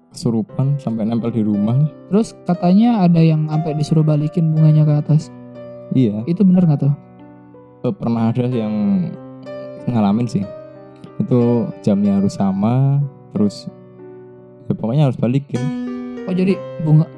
kesurupan 0.10 0.82
sampai 0.82 1.06
nempel 1.06 1.30
di 1.30 1.46
rumah 1.46 1.78
terus 2.10 2.34
katanya 2.50 3.06
ada 3.06 3.22
yang 3.22 3.46
sampai 3.46 3.78
disuruh 3.78 4.06
balikin 4.06 4.54
bunganya 4.54 4.86
ke 4.86 4.94
atas. 4.94 5.34
Iya. 5.98 6.22
Itu 6.30 6.46
bener 6.46 6.70
nggak 6.70 6.86
tuh? 6.86 6.94
Eh, 7.82 7.94
pernah 7.98 8.30
ada 8.30 8.46
yang 8.46 9.10
ngalamin 9.90 10.30
sih. 10.30 10.46
Itu 11.18 11.66
jamnya 11.82 12.22
harus 12.22 12.38
sama 12.38 13.02
terus 13.34 13.66
ya 14.70 14.74
pokoknya 14.78 15.10
harus 15.10 15.18
balikin. 15.18 15.62
Oh 16.30 16.34
jadi 16.34 16.62
bunga 16.86 17.15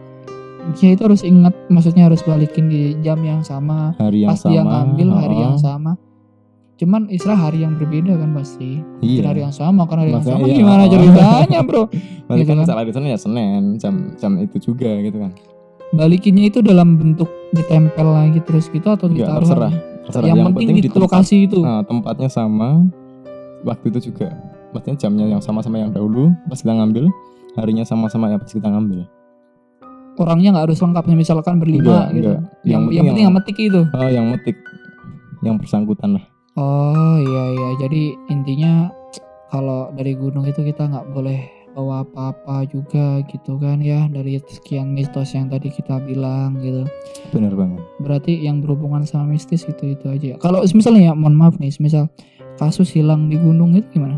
ya 0.75 0.89
itu 0.93 1.01
harus 1.05 1.21
ingat. 1.23 1.53
Maksudnya 1.71 2.11
harus 2.11 2.21
balikin 2.23 2.67
di 2.67 2.97
jam 2.99 3.19
yang 3.23 3.41
sama. 3.45 3.95
Hari 3.95 4.27
yang 4.27 4.31
pasti 4.35 4.51
sama. 4.51 4.55
yang 4.55 4.67
ngambil 4.67 5.07
hari 5.15 5.35
oh, 5.35 5.41
yang 5.47 5.57
sama. 5.59 5.91
Cuman 6.77 7.09
istilah 7.09 7.39
hari 7.39 7.65
yang 7.65 7.73
berbeda 7.79 8.13
kan 8.19 8.29
pasti. 8.37 8.83
Iya. 9.01 9.23
Bukan 9.23 9.29
hari 9.33 9.41
yang 9.41 9.55
sama 9.55 9.81
kan 9.89 9.97
hari 10.03 10.09
yang 10.13 10.21
Maksudnya 10.21 10.37
sama. 10.37 10.47
iya, 10.47 10.57
gimana 10.59 10.83
oh. 10.83 10.89
ceritanya 10.91 11.59
bro? 11.63 11.83
Berarti 12.27 12.41
gitu 12.43 12.51
kan? 12.53 12.65
salah 12.67 12.83
di 12.85 12.93
sana 12.93 13.07
ya 13.09 13.19
Senin. 13.19 13.61
Jam 13.81 13.93
jam 14.19 14.31
itu 14.37 14.57
juga 14.61 14.89
gitu 15.01 15.17
kan. 15.17 15.31
Balikinnya 15.95 16.51
itu 16.51 16.59
dalam 16.59 16.99
bentuk 16.99 17.31
ditempel 17.55 18.07
lagi 18.11 18.39
terus 18.43 18.67
gitu 18.67 18.91
atau 18.91 19.07
Enggak, 19.07 19.31
ditaruh 19.31 19.47
terserah. 19.47 19.71
lagi? 19.71 19.79
terserah. 20.07 20.27
Yang, 20.27 20.37
penting, 20.51 20.67
di, 20.67 20.81
tempat- 20.87 21.03
lokasi 21.03 21.35
itu. 21.47 21.59
Nah, 21.63 21.83
tempatnya 21.87 22.29
sama. 22.29 22.69
Waktu 23.63 23.85
itu 23.95 24.11
juga. 24.11 24.35
Maksudnya 24.75 24.95
jamnya 24.99 25.25
yang 25.31 25.41
sama 25.41 25.63
sama 25.63 25.79
yang 25.79 25.95
dahulu 25.95 26.35
pas 26.51 26.59
kita 26.59 26.75
ngambil. 26.75 27.07
Harinya 27.57 27.81
sama-sama 27.87 28.29
ya 28.29 28.37
pas 28.37 28.53
kita 28.53 28.69
ngambil 28.69 29.09
orangnya 30.17 30.49
nggak 30.57 30.65
harus 30.69 30.79
lengkap 30.81 31.03
misalkan 31.13 31.61
berlima 31.61 31.81
Enggak, 31.85 32.05
gitu. 32.13 32.29
enggak. 32.29 32.41
yang, 32.65 32.81
yang, 32.89 33.05
penting 33.09 33.25
yang 33.25 33.35
metik 33.35 33.57
itu. 33.57 33.81
Oh 33.93 34.09
yang 34.09 34.25
metik. 34.33 34.57
Yang 35.45 35.55
bersangkutan 35.63 36.09
lah. 36.17 36.25
Oh 36.57 37.15
iya 37.21 37.43
iya. 37.53 37.69
Jadi 37.85 38.17
intinya 38.33 38.89
kalau 39.53 39.93
dari 39.93 40.17
gunung 40.17 40.49
itu 40.49 40.65
kita 40.65 40.89
nggak 40.89 41.13
boleh 41.13 41.39
bawa 41.77 42.01
apa-apa 42.01 42.65
juga 42.65 43.21
gitu 43.29 43.61
kan 43.61 43.77
ya 43.85 44.09
dari 44.09 44.41
sekian 44.41 44.97
mitos 44.97 45.37
yang 45.37 45.45
tadi 45.45 45.69
kita 45.69 46.01
bilang 46.01 46.57
gitu. 46.57 46.89
Benar 47.29 47.53
banget. 47.53 47.85
Berarti 48.01 48.33
yang 48.41 48.65
berhubungan 48.65 49.05
sama 49.05 49.29
mistis 49.29 49.61
itu 49.69 49.93
itu 49.93 50.09
aja. 50.09 50.41
Kalau 50.41 50.65
misalnya 50.73 51.09
ya 51.09 51.13
mohon 51.13 51.37
maaf 51.37 51.61
nih 51.61 51.69
misal 51.77 52.09
kasus 52.57 52.89
hilang 52.89 53.29
di 53.29 53.37
gunung 53.37 53.77
itu 53.77 53.85
gimana? 53.93 54.17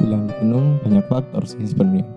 Bilang 0.00 0.32
di 0.32 0.34
gunung 0.40 0.80
banyak 0.80 1.04
faktor 1.12 1.44
sih 1.44 1.60
sebenarnya. 1.68 2.08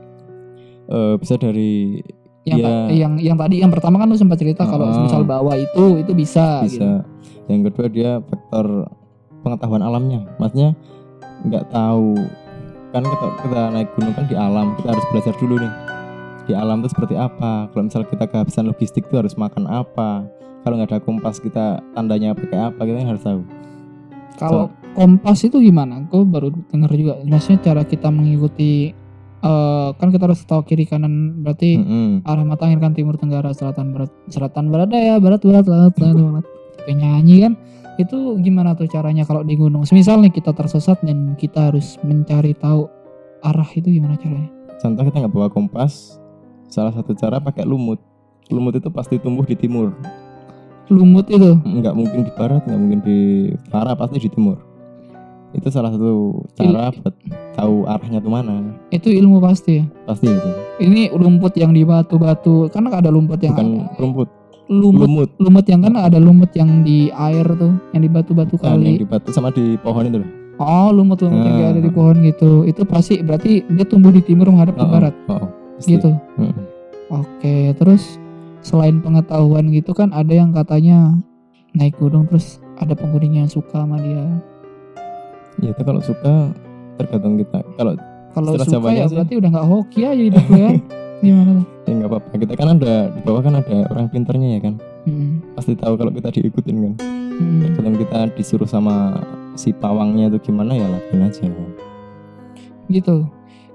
Eh, 0.89 1.13
bisa 1.19 1.35
dari 1.35 1.99
yang 2.43 2.59
ta- 2.59 2.89
yang 2.89 3.13
yang 3.17 3.37
tadi 3.37 3.55
yang 3.59 3.69
pertama 3.69 3.99
kan 3.99 4.07
lu 4.07 4.15
sempat 4.15 4.39
cerita 4.39 4.63
kalau 4.63 4.89
Ah. 4.89 5.03
misal 5.03 5.21
bawa 5.21 5.53
itu 5.53 5.99
itu 5.99 6.11
bisa, 6.13 6.63
gitu. 6.65 6.79
bisa 6.81 6.91
yang 7.47 7.61
kedua 7.65 7.87
dia 7.87 8.11
faktor 8.21 8.87
pengetahuan 9.41 9.81
alamnya. 9.81 10.23
Maksudnya 10.37 10.75
nggak 11.43 11.65
tahu. 11.69 12.15
Kan 12.89 13.05
kita, 13.05 13.27
kita 13.45 13.61
naik 13.69 13.89
gunung 13.93 14.13
kan 14.13 14.25
di 14.25 14.33
alam 14.33 14.73
kita 14.73 14.87
harus 14.91 15.05
belajar 15.09 15.33
dulu 15.37 15.55
nih. 15.57 15.73
Di 16.45 16.53
alam 16.53 16.81
itu 16.81 16.89
seperti 16.89 17.13
apa? 17.13 17.69
Kalau 17.69 17.83
misal 17.85 18.01
kita 18.03 18.25
kehabisan 18.25 18.65
logistik 18.65 19.05
itu 19.05 19.15
harus 19.15 19.37
makan 19.37 19.65
apa? 19.65 20.25
Kalau 20.59 20.73
nggak 20.75 20.89
ada 20.89 20.99
kompas 20.99 21.37
kita 21.37 21.79
tandanya 21.93 22.33
pakai 22.33 22.59
apa? 22.65 22.81
Kita 22.81 22.97
kan 22.97 23.07
harus 23.07 23.23
tahu. 23.23 23.41
Kalau 24.35 24.65
kompas 24.93 25.39
itu 25.41 25.57
gimana? 25.59 26.01
Gue 26.07 26.25
baru 26.25 26.49
dengar 26.69 26.89
juga. 26.91 27.21
Maksudnya 27.21 27.59
cara 27.61 27.81
kita 27.85 28.09
mengikuti 28.09 28.93
eh, 29.43 29.89
kan 29.95 30.07
kita 30.11 30.23
harus 30.27 30.41
tahu 30.43 30.61
kiri 30.67 30.85
kanan 30.87 31.43
berarti 31.43 31.79
Mm-mm. 31.79 32.27
arah 32.27 32.45
mata 32.45 32.67
angin 32.67 32.79
kan 32.83 32.93
timur 32.93 33.15
tenggara 33.15 33.51
selatan 33.55 33.95
barat 33.95 34.11
selatan 34.27 34.71
barat 34.71 34.89
ya 34.91 35.17
barat 35.17 35.41
barat 35.43 35.65
barat 35.65 35.93
barat 35.95 36.15
barat. 36.15 36.45
Kayak 36.85 36.97
nyanyi 36.99 37.35
kan 37.47 37.53
itu 37.99 38.17
gimana 38.39 38.75
tuh 38.79 38.87
caranya 38.87 39.27
kalau 39.27 39.43
di 39.43 39.59
gunung? 39.59 39.83
Semisal 39.83 40.23
nih 40.23 40.31
kita 40.31 40.55
tersesat 40.55 41.03
dan 41.03 41.35
kita 41.35 41.71
harus 41.71 41.99
mencari 42.03 42.55
tahu 42.55 42.87
arah 43.43 43.67
itu 43.75 43.91
gimana 43.91 44.15
caranya? 44.15 44.59
contoh 44.79 45.03
kita 45.03 45.15
nggak 45.27 45.33
bawa 45.35 45.47
kompas 45.51 46.15
salah 46.71 46.95
satu 46.95 47.11
cara 47.13 47.37
pakai 47.43 47.67
lumut 47.67 47.99
lumut 48.47 48.79
itu 48.79 48.87
pasti 48.89 49.19
tumbuh 49.19 49.43
di 49.43 49.53
timur 49.59 49.93
Lumut 50.89 51.29
itu 51.29 51.53
nggak 51.61 51.93
mungkin 51.93 52.25
di 52.25 52.31
barat 52.33 52.65
nggak 52.65 52.79
mungkin 52.81 52.99
di 53.05 53.19
utara 53.53 53.93
pasti 53.93 54.25
di 54.25 54.29
timur 54.31 54.57
itu 55.49 55.67
salah 55.67 55.89
satu 55.89 56.45
cara 56.53 56.93
buat 56.93 57.15
tahu 57.53 57.83
arahnya 57.83 58.19
tuh 58.19 58.29
mana 58.29 58.69
itu 58.89 59.09
ilmu 59.09 59.37
pasti 59.39 59.81
ya. 59.81 59.85
pasti 60.05 60.29
itu. 60.29 60.49
Ini 60.79 61.09
lumput 61.11 61.53
yang 61.53 61.73
di 61.73 61.81
batu-batu 61.81 62.69
kan 62.69 62.85
ada 62.85 63.09
lumput 63.09 63.41
yang 63.41 63.53
bukan 63.53 63.69
rumput. 63.97 64.29
Lumut. 64.69 65.01
Lumut. 65.01 65.29
Lumut 65.41 65.65
yang 65.65 65.81
kan 65.81 65.97
ada 65.97 66.21
lumut 66.21 66.53
yang 66.53 66.85
di 66.85 67.09
air 67.09 67.41
tuh 67.49 67.73
yang 67.89 68.01
di 68.01 68.09
batu-batu 68.09 68.55
Nah, 68.55 68.77
yang 68.77 68.81
kali. 68.85 69.01
di 69.01 69.07
batu 69.07 69.29
sama 69.29 69.49
di 69.49 69.73
pohon 69.75 70.05
itu 70.05 70.21
loh. 70.21 70.29
Oh 70.57 70.91
lumut 70.91 71.17
lumut 71.17 71.41
yang 71.41 71.57
Ah. 71.57 71.71
ada 71.71 71.81
di 71.81 71.89
pohon 71.89 72.21
gitu. 72.21 72.63
Itu 72.63 72.85
pasti 72.85 73.17
berarti 73.19 73.65
dia 73.65 73.83
tumbuh 73.83 74.09
di 74.09 74.21
timur 74.21 74.45
menghadap 74.47 74.77
ke 74.77 74.83
Oh, 74.83 74.87
barat? 74.87 75.13
oh, 75.25 75.33
oh, 75.35 75.47
pasti. 75.75 75.97
gitu? 75.97 76.11
Mm. 76.37 76.53
oke 77.09 77.55
terus 77.75 78.21
selain 78.61 79.01
pengetahuan 79.01 79.65
gitu 79.69 79.91
kan 79.91 80.11
ada 80.11 80.29
yang 80.29 80.53
katanya 80.53 81.17
naik 81.71 81.97
gunung 81.97 82.29
terus 82.29 82.61
ada 82.77 82.93
penghuninya 82.93 83.41
yang 83.41 83.51
suka 83.51 83.81
sama 83.81 83.97
dia 83.97 84.29
ya 85.59 85.69
itu 85.75 85.81
kalau 85.83 86.01
suka 86.03 86.51
tergantung 86.99 87.35
kita. 87.39 87.59
Kalau 87.75 87.93
kalau 88.35 88.51
suka 88.59 88.89
ya 88.91 89.05
sih. 89.07 89.15
berarti 89.15 89.33
udah 89.39 89.49
nggak 89.49 89.67
hoki 89.67 89.99
aja 90.05 90.23
hidup 90.23 90.45
lu 90.47 90.57
ya. 90.57 90.71
Gimana 91.23 91.51
tuh? 91.59 91.65
Ya 91.83 91.91
nggak 91.99 92.09
apa-apa. 92.09 92.29
Kita 92.39 92.53
kan 92.55 92.67
ada 92.79 92.93
di 93.11 93.21
bawah 93.23 93.41
kan 93.43 93.53
ada 93.59 93.77
orang 93.91 94.07
pinternya 94.07 94.49
ya 94.55 94.59
kan? 94.63 94.73
Hmm, 95.07 95.43
pasti 95.55 95.73
tahu 95.75 95.93
kalau 95.95 96.11
kita 96.11 96.29
diikutin 96.31 96.77
kan? 96.83 96.93
Hmm. 97.39 97.71
tergantung 97.71 98.03
kita 98.03 98.19
disuruh 98.35 98.67
sama 98.67 99.15
si 99.55 99.71
pawangnya 99.71 100.27
itu 100.27 100.51
gimana 100.51 100.75
ya 100.75 100.87
lakuin 100.91 101.23
aja. 101.23 101.47
Gitu. 102.91 103.15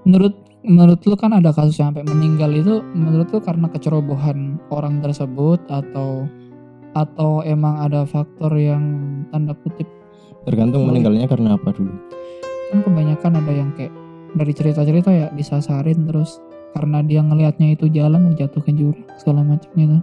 Menurut 0.04 0.36
menurut 0.64 1.00
lu 1.04 1.16
kan 1.16 1.32
ada 1.36 1.52
kasus 1.52 1.76
yang 1.76 1.92
sampai 1.92 2.08
meninggal 2.08 2.48
itu 2.52 2.80
menurut 2.96 3.28
lu 3.28 3.40
karena 3.40 3.68
kecerobohan 3.68 4.56
orang 4.72 5.04
tersebut 5.04 5.60
atau 5.68 6.24
atau 6.96 7.44
emang 7.44 7.84
ada 7.84 8.08
faktor 8.08 8.54
yang 8.56 8.84
tanda 9.28 9.52
kutip 9.60 9.84
tergantung 10.44 10.84
meninggalnya 10.84 11.26
karena 11.26 11.56
apa 11.56 11.72
dulu. 11.72 11.92
Kan 12.70 12.80
kebanyakan 12.84 13.32
ada 13.40 13.52
yang 13.52 13.70
kayak 13.74 13.92
dari 14.34 14.52
cerita-cerita 14.52 15.10
ya 15.14 15.26
disasarin 15.32 16.04
terus 16.04 16.42
karena 16.74 17.00
dia 17.06 17.22
ngelihatnya 17.22 17.78
itu 17.78 17.86
jalan 17.88 18.34
menjatuhkan 18.34 18.74
jurang 18.74 19.06
segala 19.16 19.46
macam 19.46 19.70
gitu. 19.78 19.98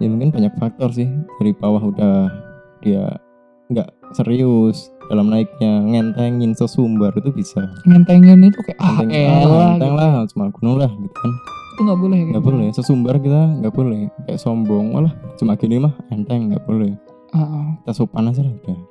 Ya 0.00 0.06
mungkin 0.08 0.30
banyak 0.32 0.54
faktor 0.56 0.90
sih. 0.90 1.06
Dari 1.38 1.52
bawah 1.52 1.82
udah 1.84 2.32
dia 2.80 3.20
nggak 3.68 4.16
serius 4.16 4.88
dalam 5.12 5.28
naiknya 5.28 5.84
ngentengin 5.84 6.56
sesumbar 6.56 7.12
itu 7.20 7.28
bisa. 7.28 7.60
Ngentengin 7.84 8.48
itu 8.48 8.60
kayak 8.64 8.80
ah 8.80 8.98
elah 9.04 9.76
ngenteng 9.76 9.94
gitu. 9.94 10.00
lah 10.00 10.12
cuma 10.32 10.44
gunung 10.48 10.76
lah 10.80 10.90
gitu 10.90 11.16
kan. 11.20 11.32
Itu 11.76 11.80
nggak 11.84 12.00
boleh 12.00 12.18
nggak 12.32 12.42
gitu. 12.42 12.48
boleh 12.48 12.68
sesumbar 12.72 13.14
kita 13.20 13.42
nggak 13.60 13.74
boleh. 13.76 14.00
Kayak 14.24 14.40
sombong 14.40 14.86
malah 14.96 15.12
cuma 15.36 15.60
gini 15.60 15.76
mah 15.76 15.92
enteng 16.08 16.48
nggak 16.48 16.64
boleh. 16.64 16.96
Ah, 17.36 17.44
ah. 17.44 17.66
kita 17.84 17.92
sopan 17.92 18.32
aja 18.32 18.40
lah 18.40 18.56
udah 18.56 18.87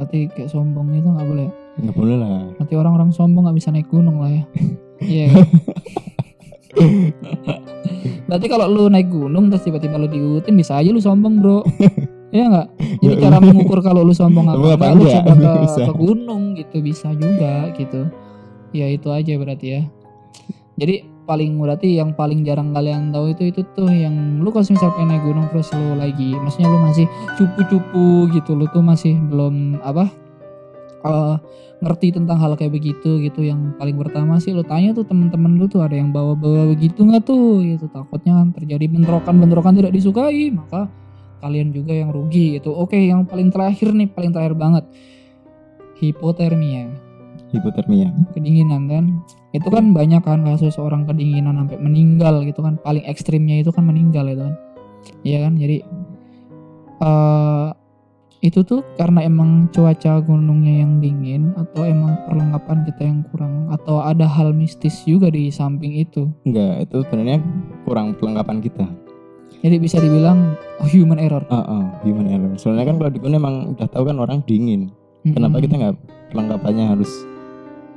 berarti 0.00 0.32
kayak 0.32 0.48
sombong 0.48 0.88
itu 0.90 1.04
nggak 1.06 1.28
boleh 1.28 1.48
nggak 1.80 1.96
boleh 1.96 2.16
lah 2.18 2.48
Berarti 2.56 2.74
orang-orang 2.74 3.10
sombong 3.12 3.44
nggak 3.46 3.56
bisa 3.56 3.68
naik 3.70 3.88
gunung 3.88 4.16
lah 4.18 4.30
ya. 4.32 4.44
Iya. 5.00 5.26
kan? 5.32 5.46
Berarti 8.28 8.46
kalau 8.46 8.66
lu 8.68 8.84
naik 8.86 9.08
gunung 9.08 9.48
terus 9.48 9.64
tiba-tiba 9.64 9.96
lu 9.96 10.06
diikutin 10.06 10.54
bisa 10.54 10.78
aja 10.78 10.90
lu 10.90 11.00
sombong 11.00 11.40
bro. 11.40 11.60
Iya 12.30 12.46
nggak? 12.46 12.68
Jadi 13.02 13.14
Ya, 13.18 13.22
cara 13.26 13.42
mengukur 13.42 13.82
kalau 13.82 14.06
lu 14.06 14.14
sombong 14.14 14.46
apa 14.46 14.54
enggak, 14.54 14.78
lu 14.94 15.02
enggak? 15.02 15.14
coba 15.18 15.32
ke, 15.34 15.50
Bisa. 15.66 15.82
ke 15.82 15.92
gunung 15.98 16.42
gitu 16.54 16.76
bisa 16.78 17.08
juga 17.18 17.54
gitu. 17.74 18.06
Ya 18.70 18.86
itu 18.86 19.10
aja 19.10 19.34
berarti 19.34 19.66
ya. 19.66 19.82
Jadi 20.78 21.09
paling 21.30 21.54
berarti 21.62 22.02
yang 22.02 22.10
paling 22.10 22.42
jarang 22.42 22.74
kalian 22.74 23.14
tahu 23.14 23.30
itu 23.30 23.54
itu 23.54 23.62
tuh 23.78 23.86
yang 23.86 24.42
lu 24.42 24.50
kalau 24.50 24.66
misal 24.66 24.90
pengen 24.98 25.14
naik 25.14 25.22
gunung 25.22 25.46
terus 25.54 25.70
lu 25.70 25.94
lagi 25.94 26.34
maksudnya 26.34 26.66
lu 26.66 26.78
masih 26.82 27.06
cupu-cupu 27.38 28.26
gitu 28.34 28.58
lu 28.58 28.66
tuh 28.74 28.82
masih 28.82 29.14
belum 29.30 29.78
apa 29.86 30.10
eh, 31.06 31.36
ngerti 31.80 32.12
tentang 32.12 32.36
hal 32.36 32.52
kayak 32.60 32.76
begitu 32.76 33.24
gitu. 33.24 33.40
Yang 33.40 33.72
paling 33.80 33.96
pertama 33.96 34.36
sih 34.36 34.52
lu 34.52 34.60
tanya 34.60 34.92
tuh 34.92 35.08
temen-temen 35.08 35.56
lu 35.56 35.66
tuh 35.66 35.80
ada 35.80 35.96
yang 35.96 36.12
bawa-bawa 36.12 36.76
begitu 36.76 37.00
nggak 37.02 37.24
tuh? 37.24 37.64
Gitu 37.64 37.88
takutnya 37.88 38.36
kan 38.36 38.52
terjadi 38.52 38.84
bentrokan-bentrokan 38.84 39.80
tidak 39.80 39.92
disukai 39.96 40.52
maka 40.52 40.92
kalian 41.40 41.72
juga 41.72 41.96
yang 41.96 42.12
rugi 42.12 42.60
gitu. 42.60 42.76
Oke 42.76 43.00
yang 43.00 43.24
paling 43.24 43.48
terakhir 43.48 43.96
nih 43.96 44.08
paling 44.12 44.30
terakhir 44.30 44.54
banget 44.54 44.84
hipotermia 46.00 47.09
hipotermia 47.50 48.10
kedinginan 48.32 48.86
kan 48.86 49.04
itu 49.50 49.66
kan 49.66 49.90
banyak 49.90 50.22
kan 50.22 50.46
kasus 50.46 50.78
orang 50.78 51.06
kedinginan 51.06 51.58
sampai 51.58 51.78
meninggal 51.82 52.42
gitu 52.46 52.62
kan 52.62 52.78
paling 52.82 53.02
ekstrimnya 53.06 53.60
itu 53.62 53.70
kan 53.74 53.84
meninggal 53.86 54.26
itu 54.30 54.42
kan 54.46 54.54
iya 55.26 55.46
kan 55.46 55.58
jadi 55.58 55.82
eh 57.00 57.68
itu 58.40 58.64
tuh 58.64 58.80
karena 58.96 59.28
emang 59.28 59.68
cuaca 59.68 60.16
gunungnya 60.24 60.80
yang 60.80 60.96
dingin 60.96 61.52
atau 61.60 61.84
emang 61.84 62.16
perlengkapan 62.24 62.88
kita 62.88 63.02
yang 63.04 63.20
kurang 63.28 63.68
atau 63.68 64.00
ada 64.00 64.24
hal 64.24 64.56
mistis 64.56 65.04
juga 65.04 65.28
di 65.28 65.52
samping 65.52 66.00
itu 66.00 66.24
enggak 66.48 66.88
itu 66.88 67.04
sebenarnya 67.04 67.38
kurang 67.84 68.16
perlengkapan 68.16 68.64
kita 68.64 68.86
Jadi 69.60 69.76
bisa 69.76 70.00
dibilang 70.00 70.56
oh, 70.80 70.88
human 70.88 71.20
error. 71.20 71.44
Ah, 71.52 71.60
ah, 71.60 71.84
human 72.00 72.24
error. 72.32 72.56
Soalnya 72.56 72.88
kan 72.88 72.96
kalau 72.96 73.12
di 73.12 73.20
gunung 73.20 73.44
emang 73.44 73.76
udah 73.76 73.92
tahu 73.92 74.08
kan 74.08 74.16
orang 74.16 74.40
dingin. 74.48 74.88
Kenapa 75.20 75.60
Mm-mm. 75.60 75.64
kita 75.68 75.74
nggak 75.76 75.96
perlengkapannya 76.32 76.84
harus 76.96 77.12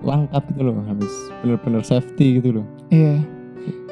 lengkap 0.04 0.44
gitu 0.54 0.62
loh, 0.68 0.76
harus 0.86 1.14
bener-bener 1.42 1.82
safety 1.82 2.40
gitu 2.44 2.60
loh. 2.62 2.66
Iya. 2.92 3.24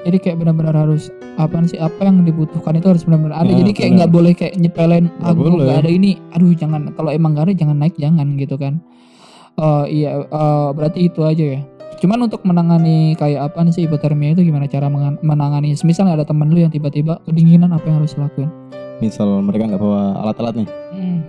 Jadi 0.02 0.18
kayak 0.18 0.38
benar-benar 0.42 0.76
harus 0.76 1.14
apa 1.38 1.62
sih 1.64 1.78
apa 1.78 2.04
yang 2.04 2.26
dibutuhkan 2.26 2.76
itu 2.76 2.90
harus 2.90 3.06
benar-benar 3.06 3.46
ada. 3.46 3.52
Ya, 3.54 3.64
Jadi 3.64 3.72
kayak 3.72 3.92
nggak 4.02 4.12
boleh 4.12 4.34
kayak 4.34 4.54
nyepelin 4.58 5.08
aku 5.22 5.62
nggak 5.62 5.86
ada 5.86 5.92
ini. 5.92 6.18
Aduh 6.34 6.52
jangan 6.58 6.92
kalau 6.98 7.14
emang 7.14 7.38
nggak 7.38 7.46
ada 7.48 7.54
jangan 7.56 7.78
naik 7.80 7.96
jangan 7.96 8.36
gitu 8.36 8.58
kan. 8.58 8.82
Eh 9.56 9.86
iya 10.04 10.26
eh, 10.26 10.70
berarti 10.74 11.08
itu 11.08 11.22
aja 11.22 11.46
ya. 11.58 11.62
Cuman 12.02 12.26
untuk 12.26 12.42
menangani 12.50 13.14
kayak 13.14 13.54
apa 13.54 13.62
sih 13.70 13.86
hipotermia 13.86 14.34
itu 14.34 14.42
gimana 14.42 14.66
cara 14.66 14.90
menangani? 15.22 15.78
Misalnya 15.86 16.18
ada 16.18 16.26
temen 16.26 16.50
lu 16.50 16.58
yang 16.66 16.74
tiba-tiba 16.74 17.22
kedinginan 17.30 17.70
apa 17.70 17.86
yang 17.86 18.02
harus 18.02 18.18
dilakuin? 18.18 18.50
Misal 19.06 19.30
mereka 19.46 19.70
nggak 19.70 19.82
bawa 19.82 20.18
alat-alat 20.26 20.66
nih, 20.66 20.70
Hmm. 20.94 21.20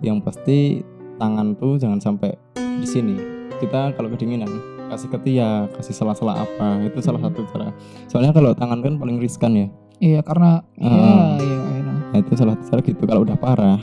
yang 0.00 0.24
pasti 0.24 0.80
tangan 1.20 1.56
tuh 1.60 1.76
jangan 1.76 2.00
sampai 2.00 2.32
di 2.56 2.88
sini. 2.88 3.35
Kita 3.56 3.92
kalau 3.92 4.08
kedinginan 4.08 4.48
kasih 4.86 5.08
ketiak, 5.08 5.72
kasih 5.74 5.94
sela-sela 5.94 6.38
apa, 6.38 6.84
itu 6.84 6.98
salah 7.00 7.18
Hmm. 7.18 7.32
satu 7.32 7.40
cara. 7.50 7.68
Soalnya 8.06 8.30
kalau 8.30 8.52
tangan 8.52 8.80
kan 8.80 8.94
paling 8.96 9.16
riskan 9.16 9.52
ya. 9.52 9.66
Iya 9.96 10.20
karena 10.20 10.60
Ah. 10.76 11.40
iya 11.40 11.40
iya 11.40 11.58
I 11.72 11.80
know. 11.80 11.96
Nah, 12.12 12.18
itu 12.20 12.32
salah 12.36 12.52
satu 12.54 12.64
cara 12.68 12.80
gitu. 12.82 13.02
Kalau 13.02 13.24
udah 13.24 13.34
parah, 13.34 13.80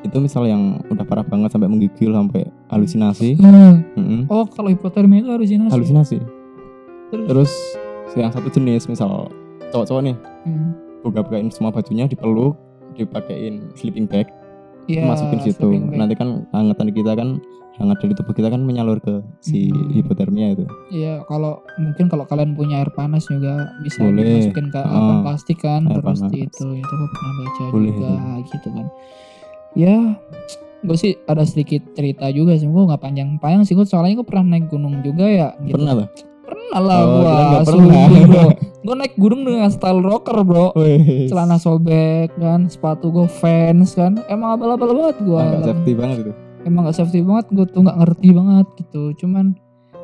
itu 0.00 0.16
misal 0.16 0.46
yang 0.46 0.78
udah 0.86 1.02
parah 1.02 1.22
banget 1.22 1.50
sampai 1.50 1.66
menggigil 1.66 2.10
sampai 2.10 2.46
halusinasi. 2.68 3.34
Hmm. 3.36 3.82
Mm-mm. 3.94 4.20
Oh 4.28 4.46
kalau 4.46 4.70
hipotermia 4.70 5.20
itu 5.20 5.28
halusinasi. 5.28 5.72
Halusinasi. 5.72 6.16
Terus? 7.10 7.26
Terus 7.26 7.52
yang 8.16 8.30
satu 8.30 8.48
jenis 8.48 8.86
misal 8.86 9.28
cowok-cowok 9.68 10.02
nih 10.04 10.16
Hmm. 10.46 10.70
buka-bukain 11.02 11.50
semua 11.50 11.70
bajunya 11.70 12.06
dipeluk, 12.06 12.54
dipakein 12.94 13.74
sleeping 13.74 14.06
bag, 14.06 14.30
Iya, 14.86 15.02
masukin 15.04 15.38
situ. 15.40 15.58
sleeping 15.60 15.84
bag. 15.88 15.98
Nanti 15.98 16.14
kan 16.14 16.28
hangatnya 16.50 16.92
kita 16.92 17.12
kan 17.12 17.28
hangat 17.76 17.98
dari 18.00 18.14
tubuh 18.14 18.32
kita 18.32 18.48
kan 18.48 18.62
menyalur 18.62 18.96
ke 18.96 19.20
si 19.38 19.68
Hmm. 19.68 19.92
hipotermia 19.92 20.54
itu. 20.54 20.64
Iya, 20.88 21.20
kalau 21.24 21.60
mungkin 21.76 22.06
kalau 22.06 22.24
kalian 22.24 22.52
punya 22.52 22.80
air 22.80 22.88
panas 22.90 23.26
juga 23.26 23.52
bisa 23.78 24.00
Boleh. 24.00 24.24
dimasukin 24.24 24.66
ke 24.68 24.78
apa 24.78 25.12
Ah, 25.12 25.20
plastik 25.22 25.58
kan 25.58 25.84
terus 25.84 26.02
panas. 26.18 26.32
itu 26.32 26.66
itu 26.72 26.92
gue 26.94 27.08
pernah 27.10 27.32
baca 27.36 27.62
Boleh 27.68 27.92
juga 27.92 28.10
gitu 28.46 28.68
kan. 28.70 28.86
Ya, 29.74 29.96
gue 30.80 30.96
sih 30.96 31.20
ada 31.22 31.44
sedikit 31.44 31.84
cerita 31.92 32.30
juga 32.30 32.54
sih, 32.54 32.64
gue 32.64 32.82
nggak 32.82 33.02
panjang-panjang 33.02 33.62
sih 33.62 33.74
gue 33.74 33.84
soalnya 33.84 34.16
gue 34.16 34.26
pernah 34.26 34.56
naik 34.56 34.70
gunung 34.70 35.02
juga 35.02 35.26
ya. 35.26 35.48
Gitu. 35.60 35.76
Pernah 35.76 35.92
tuh? 35.98 36.08
Pernah 36.46 36.78
lah 36.78 36.98
Oh, 36.98 37.10
kirain 37.12 37.44
nggak 37.44 37.64
pernah. 37.64 38.06
bro. 38.24 38.46
gue 38.86 38.94
naik 38.94 39.14
gunung 39.16 39.42
dengan 39.42 39.66
style 39.66 39.98
rocker 39.98 40.38
bro. 40.40 40.70
Wih. 40.72 41.26
Celana 41.26 41.56
sobek 41.56 42.30
kan, 42.34 42.66
sepatu 42.66 43.10
gue 43.10 43.26
fans 43.26 43.92
kan, 43.92 44.22
emang 44.26 44.54
abal-abal 44.54 44.94
banget 44.94 45.16
gue. 45.20 45.36
Agak 45.36 45.62
safety 45.68 45.92
banget 45.92 46.18
itu. 46.20 46.32
emang 46.62 46.82
gak 46.84 46.96
safety 46.96 47.20
banget 47.20 47.46
gue 47.48 47.62
tuh 47.64 47.78
nggak 47.80 47.94
ngerti 47.96 48.28
banget 48.32 48.66
gitu 48.76 49.02
cuman 49.16 49.54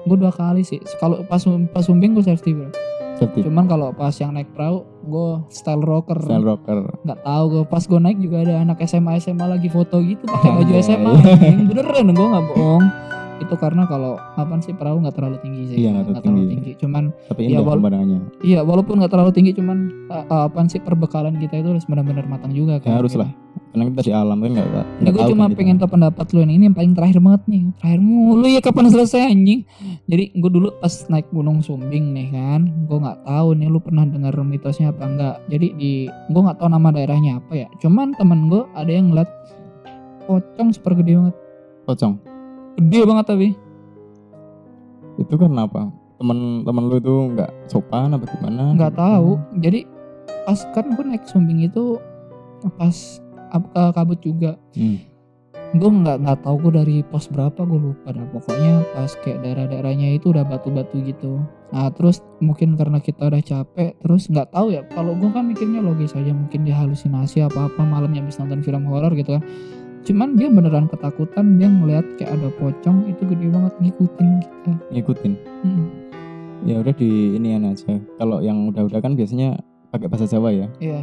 gue 0.00 0.14
dua 0.16 0.31
kali 0.31 0.62
sih 0.62 0.78
kalau 0.96 1.18
pas 1.24 1.42
pas 1.68 1.83
sumbing 1.83 2.14
gue 2.14 2.22
safety 2.22 2.55
bro 2.55 2.70
Safety. 3.12 3.42
cuman 3.42 3.66
kalau 3.66 3.90
pas 3.90 4.14
yang 4.14 4.31
naik 4.31 4.46
perahu 4.52 4.87
gue 5.00 5.31
style 5.48 5.78
rocker 5.78 6.14
Style 6.16 6.42
rocker. 6.44 6.87
nggak 7.02 7.18
tahu 7.20 7.44
gue 7.48 7.62
pas 7.66 7.83
gue 7.83 7.98
naik 7.98 8.14
juga 8.16 8.37
ada 8.40 8.55
anak 8.61 8.78
SMA 8.81 9.18
SMA 9.18 9.42
lagi 9.44 9.66
foto 9.66 9.98
gitu 9.98 10.22
pakai 10.24 10.50
baju. 10.57 10.72
SMA 10.81 11.11
anjing. 11.11 11.59
beneran 11.66 12.07
gue 12.09 12.26
nggak 12.28 12.44
bohong 12.48 12.85
itu 13.38 13.55
karena 13.55 13.85
kalau 13.85 14.16
apa 14.18 14.55
sih 14.61 14.73
perahu 14.73 15.01
nggak 15.01 15.14
terlalu 15.14 15.37
tinggi 15.40 15.62
sih 15.66 15.77
Iya, 15.79 15.90
nggak 15.95 16.21
terlalu 16.21 16.47
tinggi. 16.49 16.71
cuman 16.77 17.03
Tapi 17.27 17.40
Iya, 17.42 17.49
indah 17.53 17.64
wal- 17.64 17.79
pemandangannya. 17.79 18.21
iya 18.40 18.61
walaupun 18.61 18.95
nggak 18.99 19.11
terlalu 19.11 19.31
tinggi 19.31 19.53
cuman 19.53 19.79
uh, 20.09 20.47
apa 20.47 20.59
sih 20.66 20.79
perbekalan 20.79 21.37
kita 21.37 21.57
itu 21.57 21.68
harus 21.68 21.85
benar-benar 21.85 22.25
matang 22.25 22.51
juga 22.51 22.79
kan 22.79 22.88
Ya 22.88 22.97
harus 22.99 23.12
gitu. 23.12 23.23
lah. 23.23 23.31
Karena 23.73 23.88
kita 23.88 24.01
di 24.03 24.12
alam 24.12 24.37
kan 24.37 24.51
nggak 24.53 24.68
nggak 24.68 24.87
Ini 25.01 25.09
gue 25.09 25.23
cuma 25.27 25.45
kan 25.45 25.57
pengen 25.57 25.77
tahu 25.77 25.90
pendapat 25.90 26.27
lu 26.29 26.40
nih. 26.42 26.55
Ini 26.55 26.64
yang 26.68 26.77
paling 26.77 26.92
terakhir 26.92 27.18
banget 27.18 27.42
nih. 27.47 27.62
Terakhir 27.75 28.01
mulu 28.03 28.45
ya 28.47 28.61
kapan 28.61 28.85
selesai 28.87 29.21
anjing. 29.27 29.61
Jadi 30.05 30.25
gue 30.35 30.51
dulu 30.53 30.68
pas 30.77 30.92
naik 31.09 31.27
Gunung 31.31 31.64
Sumbing 31.64 32.12
nih 32.12 32.29
kan, 32.31 32.61
gue 32.85 32.99
nggak 32.99 33.25
tahu 33.25 33.49
nih 33.57 33.68
lu 33.68 33.81
pernah 33.81 34.05
dengar 34.05 34.37
mitosnya 34.38 34.92
apa 34.92 35.03
enggak. 35.03 35.37
Jadi 35.49 35.66
di 35.73 35.92
gue 36.05 36.40
nggak 36.42 36.59
tahu 36.59 36.68
nama 36.68 36.92
daerahnya 36.92 37.40
apa 37.40 37.53
ya. 37.57 37.68
Cuman 37.79 38.12
temen 38.12 38.53
gue 38.53 38.61
ada 38.71 38.92
yang 38.92 39.09
ngeliat 39.09 39.31
pocong 40.23 40.68
super 40.71 40.92
gede 40.95 41.16
banget. 41.16 41.37
Pocong. 41.83 42.14
Gede 42.80 43.00
banget 43.04 43.26
tapi. 43.28 43.48
Itu 45.20 45.35
karena 45.37 45.68
apa? 45.68 45.92
Temen-temen 46.16 46.85
lu 46.88 46.96
itu 47.02 47.14
nggak 47.37 47.50
sopan 47.68 48.14
apa 48.14 48.24
gimana? 48.38 48.72
Nggak 48.72 48.94
tahu. 48.96 49.37
Jadi 49.61 49.85
pas 50.46 50.58
kan 50.72 50.87
gue 50.94 51.04
naik 51.04 51.24
Sumbing 51.28 51.66
itu 51.66 51.98
pas 52.78 52.96
eh, 53.52 53.90
kabut 53.92 54.18
juga. 54.22 54.56
Hmm. 54.76 54.98
gue 55.72 55.88
nggak 55.88 56.20
nggak 56.20 56.38
tahu 56.44 56.68
gue 56.68 56.72
dari 56.85 56.96
pos 57.00 57.32
berapa 57.32 57.64
gue 57.64 57.80
lupa 57.80 58.12
dah 58.12 58.28
pokoknya 58.28 58.85
pas 58.92 59.08
kayak 59.24 59.40
daerah-daerahnya 59.40 60.20
itu 60.20 60.28
udah 60.28 60.44
batu-batu 60.44 61.00
gitu 61.00 61.40
nah 61.72 61.88
terus 61.88 62.20
mungkin 62.44 62.76
karena 62.76 63.00
kita 63.00 63.32
udah 63.32 63.40
capek 63.40 63.96
terus 64.04 64.28
nggak 64.28 64.52
tahu 64.52 64.76
ya 64.76 64.85
kalau 64.92 65.16
gue 65.16 65.32
kan 65.32 65.48
mikirnya 65.48 65.80
logis 65.80 66.12
aja 66.12 66.28
mungkin 66.37 66.68
dia 66.68 66.76
halusinasi 66.76 67.40
apa 67.40 67.72
apa 67.72 67.80
malamnya 67.88 68.20
habis 68.20 68.37
nonton 68.37 68.61
film 68.61 68.85
horor 68.85 69.16
gitu 69.16 69.40
kan 69.40 69.42
cuman 70.03 70.35
dia 70.35 70.49
beneran 70.49 70.87
ketakutan 70.87 71.57
dia 71.57 71.67
ngeliat 71.67 72.03
kayak 72.17 72.35
ada 72.35 72.49
pocong 72.53 73.07
itu 73.07 73.23
gede 73.25 73.47
banget 73.49 73.75
ngikutin 73.79 74.29
kita 74.41 74.73
Ngikutin. 74.91 75.33
Hmm, 75.62 75.87
Ya 76.62 76.79
udah 76.79 76.91
di 76.93 77.11
ini 77.35 77.55
aja. 77.55 77.99
Kalau 78.17 78.38
yang 78.38 78.71
udah-udah 78.71 78.99
kan 78.99 79.15
biasanya 79.15 79.59
pakai 79.91 80.07
bahasa 80.07 80.27
Jawa 80.27 80.51
ya. 80.51 80.67
iya 80.79 81.03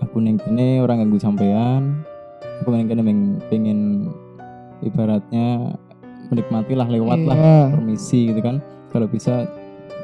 Aku 0.00 0.16
neng 0.18 0.36
kene 0.36 0.80
orang 0.80 1.00
ganggu 1.00 1.16
sampean. 1.16 2.00
Aku 2.60 2.72
neng 2.72 2.88
kene 2.88 3.04
pengen 3.46 4.08
ibaratnya 4.80 5.76
menikmati 6.28 6.72
lah 6.72 6.88
lewat 6.88 7.18
lah 7.22 7.36
Iya. 7.36 7.60
permisi 7.70 8.32
gitu 8.32 8.40
kan. 8.40 8.64
Kalau 8.88 9.04
bisa 9.04 9.44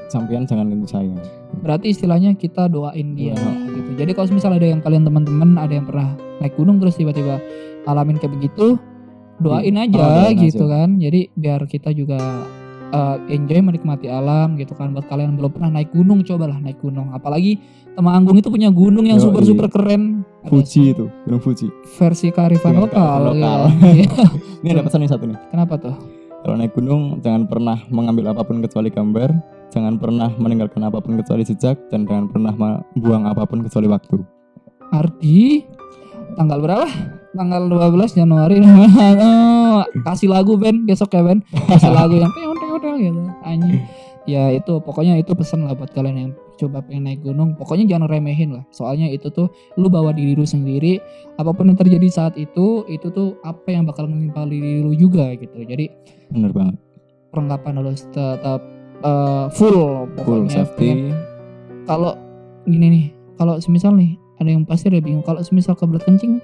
sampean 0.06 0.44
jangan 0.44 0.68
ganggu 0.68 0.86
saya. 0.86 1.16
berarti 1.56 1.90
istilahnya 1.90 2.36
kita 2.36 2.68
doain 2.68 3.16
dia 3.16 3.32
Iya. 3.32 3.52
gitu. 3.72 3.90
Jadi 3.96 4.10
kalau 4.12 4.28
misalnya 4.30 4.60
ada 4.60 4.68
yang 4.68 4.80
kalian 4.80 5.02
teman-teman 5.02 5.56
ada 5.56 5.72
yang 5.72 5.88
pernah 5.88 6.12
naik 6.36 6.52
gunung 6.54 6.76
terus 6.76 6.94
tiba-tiba 6.94 7.40
alamin 7.86 8.18
kayak 8.18 8.34
begitu, 8.34 8.76
doain 9.38 9.72
Iya. 9.72 9.86
aja 9.86 9.96
Oh, 9.96 10.10
doain 10.26 10.36
gitu 10.42 10.64
aja. 10.64 10.74
kan. 10.76 10.88
Jadi 10.98 11.20
biar 11.32 11.60
kita 11.64 11.90
juga 11.90 12.18
uh, 12.88 13.16
enjoy 13.26 13.62
menikmati 13.62 14.06
alam 14.06 14.54
gitu 14.54 14.74
kan. 14.74 14.90
Buat 14.90 15.06
kalian 15.06 15.32
yang 15.32 15.38
belum 15.38 15.52
pernah 15.52 15.70
naik 15.72 15.90
gunung, 15.90 16.20
cobalah 16.20 16.58
naik 16.58 16.78
gunung. 16.78 17.10
Apalagi 17.10 17.58
Temanggung 17.96 18.36
itu 18.36 18.52
punya 18.52 18.68
gunung 18.68 19.08
yang 19.08 19.16
super 19.16 19.40
super 19.40 19.72
keren. 19.72 20.20
Fuji 20.44 20.92
itu, 20.92 21.08
Gunung 21.24 21.40
Fuji. 21.40 21.72
versi 21.96 22.28
kearifan 22.28 22.76
Iya, 22.76 22.80
lokal. 22.84 23.00
kearifan 23.00 23.24
lokal. 23.32 23.60
ya. 23.72 23.88
Iya. 23.96 24.24
Ini 24.60 24.68
ada 24.70 24.82
pesan 24.84 25.00
nih 25.00 25.08
satu 25.08 25.24
nih. 25.24 25.38
Kenapa 25.48 25.74
tuh? 25.80 25.96
Kalau 26.44 26.54
naik 26.54 26.76
gunung 26.76 27.02
jangan 27.18 27.48
pernah 27.48 27.80
mengambil 27.88 28.30
apa 28.30 28.44
pun 28.44 28.60
kecuali 28.60 28.92
gambar, 28.92 29.32
jangan 29.72 29.96
pernah 29.96 30.28
meninggalkan 30.30 30.84
apa 30.84 31.00
pun 31.00 31.16
kecuali 31.16 31.40
jejak, 31.42 31.88
dan 31.88 32.04
jangan 32.04 32.28
pernah 32.28 32.52
membuang 32.52 33.24
apa 33.24 33.42
pun 33.42 33.64
kecuali 33.64 33.88
waktu. 33.88 34.20
Ardi 34.92 35.64
tanggal 36.36 36.58
berapa? 36.60 36.86
Tanggal 37.36 37.62
12 37.68 38.16
Januari. 38.16 38.56
Oh, 39.76 39.84
kasih 40.02 40.26
lagu 40.26 40.56
Ben 40.56 40.82
besok 40.82 41.12
ya 41.12 41.20
Ben. 41.20 41.44
Kasih 41.68 41.92
lagu 41.92 42.16
yang 42.16 42.32
peon 42.32 42.56
peon 42.56 42.96
gitu. 42.96 43.20
Anjing. 43.42 43.84
Ya 44.24 44.48
itu 44.48 44.80
pokoknya 44.80 45.14
itu 45.14 45.30
pesan 45.32 45.62
lah 45.62 45.76
buat 45.76 45.92
kalian 45.92 46.16
yang 46.16 46.30
coba 46.56 46.80
pengen 46.80 47.06
naik 47.06 47.20
gunung. 47.20 47.52
Pokoknya 47.54 47.84
jangan 47.86 48.08
remehin 48.08 48.50
lah. 48.50 48.64
Soalnya 48.70 49.06
itu 49.06 49.28
tuh 49.28 49.46
lu 49.76 49.86
bawa 49.86 50.10
diri 50.10 50.32
lu 50.32 50.42
sendiri. 50.42 50.96
Apa 51.36 51.52
pun 51.52 51.68
yang 51.68 51.76
terjadi 51.76 52.08
saat 52.08 52.34
itu, 52.34 52.82
itu 52.86 53.06
tuh 53.06 53.36
apa 53.42 53.68
yang 53.68 53.84
bakal 53.84 54.08
menimpa 54.08 54.42
diri 54.42 54.80
lu 54.80 54.96
juga 54.96 55.28
gitu. 55.36 55.60
Jadi 55.60 55.92
Bener 56.26 56.50
banget. 56.50 56.80
perlengkapan 57.28 57.76
harus 57.76 58.08
tetap 58.08 58.64
eh, 58.98 59.46
full 59.52 59.76
Full 59.76 60.16
pokoknya. 60.16 60.50
safety. 60.56 60.88
Pengen- 61.04 61.20
Kalau 61.84 62.16
gini 62.64 62.86
nih, 62.88 63.04
kalau 63.36 63.60
semisal 63.60 63.92
nih 63.92 64.16
ada 64.40 64.48
yang 64.48 64.64
pasti 64.64 64.88
ada 64.88 64.98
bingung. 64.98 65.20
Kalau 65.20 65.38
semisal 65.38 65.76
kebelet 65.76 66.00
kencing 66.02 66.40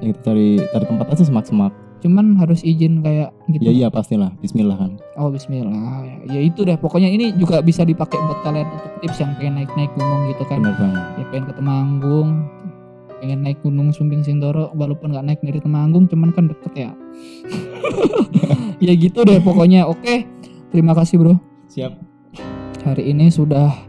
Ya, 0.00 0.12
kita 0.12 0.20
cari 0.32 0.48
cari 0.60 0.84
tempat 0.84 1.06
aja 1.12 1.24
semak-semak. 1.24 1.72
cuman 1.96 2.36
harus 2.36 2.60
izin 2.60 3.00
kayak 3.00 3.32
gitu. 3.50 3.66
Ya 3.66 3.72
iya 3.72 3.88
pastilah. 3.88 4.30
Bismillah 4.44 4.76
kan. 4.78 5.00
Oh 5.16 5.32
Bismillah. 5.32 6.04
Ya 6.28 6.44
itu 6.44 6.62
deh. 6.62 6.76
Pokoknya 6.76 7.08
ini 7.08 7.32
juga 7.34 7.64
bisa 7.64 7.82
dipakai 7.88 8.20
buat 8.20 8.44
kalian 8.44 8.68
untuk 8.68 8.92
tips 9.00 9.18
yang 9.24 9.32
pengen 9.40 9.64
naik-naik 9.64 9.90
gunung 9.96 10.28
gitu 10.30 10.44
kan. 10.46 10.60
Bener 10.60 10.76
banget. 10.76 11.02
Ya 11.16 11.24
pengen 11.32 11.44
ke 11.48 11.54
Temanggung, 11.56 12.28
pengen 13.18 13.38
naik 13.42 13.58
gunung 13.64 13.88
Sumbing 13.96 14.22
Sindoro, 14.22 14.70
walaupun 14.76 15.16
nggak 15.16 15.24
naik 15.24 15.40
dari 15.40 15.58
Temanggung, 15.58 16.04
cuman 16.06 16.30
kan 16.36 16.52
deket 16.52 16.72
ya. 16.76 16.90
ya 18.86 18.92
gitu 18.92 19.24
deh 19.24 19.40
pokoknya. 19.40 19.88
Oke, 19.88 20.28
terima 20.70 20.92
kasih 20.92 21.16
bro. 21.16 21.34
Siap. 21.72 21.96
Hari 22.86 23.08
ini 23.10 23.32
sudah 23.32 23.85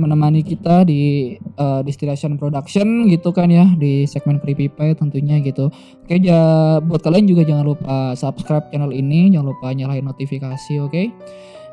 menemani 0.00 0.40
kita 0.40 0.88
di 0.88 1.36
uh, 1.60 1.84
Distillation 1.84 2.40
Production 2.40 3.04
gitu 3.12 3.36
kan 3.36 3.52
ya 3.52 3.68
di 3.76 4.08
segmen 4.08 4.40
Pie 4.40 4.72
tentunya 4.96 5.36
gitu. 5.44 5.68
Oke, 6.02 6.16
ja, 6.24 6.80
buat 6.80 7.04
kalian 7.04 7.28
juga 7.28 7.44
jangan 7.44 7.64
lupa 7.68 8.16
subscribe 8.16 8.72
channel 8.72 8.90
ini, 8.96 9.30
jangan 9.30 9.52
lupa 9.52 9.68
nyalain 9.76 10.02
notifikasi, 10.02 10.80
oke? 10.80 11.02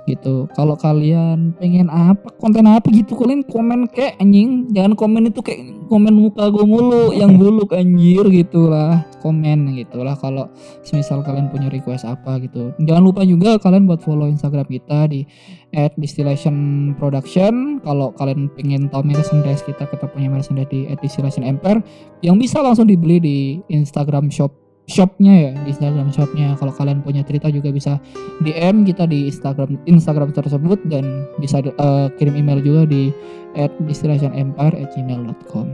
Gitu. 0.08 0.48
Kalau 0.56 0.80
kalian 0.80 1.54
pengen 1.60 1.92
apa 1.92 2.32
konten 2.40 2.64
apa 2.66 2.88
gitu 2.90 3.14
kalian 3.20 3.44
komen 3.44 3.92
kayak 3.92 4.16
anjing. 4.18 4.72
Jangan 4.72 4.96
komen 4.96 5.30
itu 5.30 5.44
kayak 5.44 5.68
komen 5.92 6.16
muka 6.16 6.48
gue 6.48 6.66
mulu 6.66 7.12
yang 7.22 7.36
buluk 7.36 7.76
anjir 7.76 8.24
gitulah. 8.32 9.04
Komen 9.20 9.76
gitulah 9.76 10.16
kalau 10.16 10.48
semisal 10.82 11.22
kalian 11.22 11.52
punya 11.52 11.68
request 11.68 12.08
apa 12.08 12.40
gitu. 12.40 12.72
Jangan 12.80 13.04
lupa 13.04 13.22
juga 13.28 13.60
kalian 13.60 13.86
buat 13.86 14.00
follow 14.00 14.32
instagram 14.32 14.66
kita 14.72 15.12
di 15.12 15.28
at 15.76 15.92
distillation 16.00 16.92
production. 16.96 17.84
Kalau 17.84 18.16
kalian 18.16 18.48
pengen 18.56 18.88
tahu 18.88 19.04
merchandise 19.04 19.62
kita 19.68 19.84
kita 19.86 20.08
punya 20.08 20.32
merchandise 20.32 20.72
di 20.72 20.88
at 20.88 20.98
distillation 21.04 21.44
empire 21.44 21.84
yang 22.24 22.40
bisa 22.40 22.64
langsung 22.64 22.88
dibeli 22.88 23.20
di 23.20 23.38
instagram 23.68 24.32
shop 24.32 24.67
shopnya 24.88 25.34
ya 25.36 25.52
di 25.62 25.70
Instagram 25.76 26.10
shopnya. 26.16 26.56
Kalau 26.56 26.72
kalian 26.72 27.04
punya 27.04 27.22
cerita 27.28 27.52
juga 27.52 27.70
bisa 27.76 28.00
DM 28.42 28.88
kita 28.88 29.04
di 29.04 29.28
Instagram 29.28 29.76
Instagram 29.84 30.32
tersebut 30.32 30.80
dan 30.88 31.28
bisa 31.38 31.60
uh, 31.60 32.08
kirim 32.16 32.40
email 32.40 32.64
juga 32.64 32.88
di 32.88 33.12
at 33.60 33.70
distillationempire@gmail.com 33.84 35.68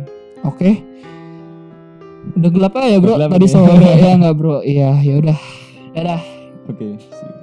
oke? 0.49 0.69
Udah 2.33 2.49
gelap 2.49 2.73
ya 2.73 2.97
bro 2.97 3.13
gelap 3.15 3.31
tadi 3.37 3.47
sore. 3.47 3.91
Ya 4.03 4.17
nggak 4.17 4.35
bro. 4.35 4.65
Iya 4.65 4.97
ya 4.99 5.13
udah. 5.21 5.37
Dadah. 5.93 6.21
Oke, 6.65 6.97
see 6.97 7.27
you. 7.27 7.42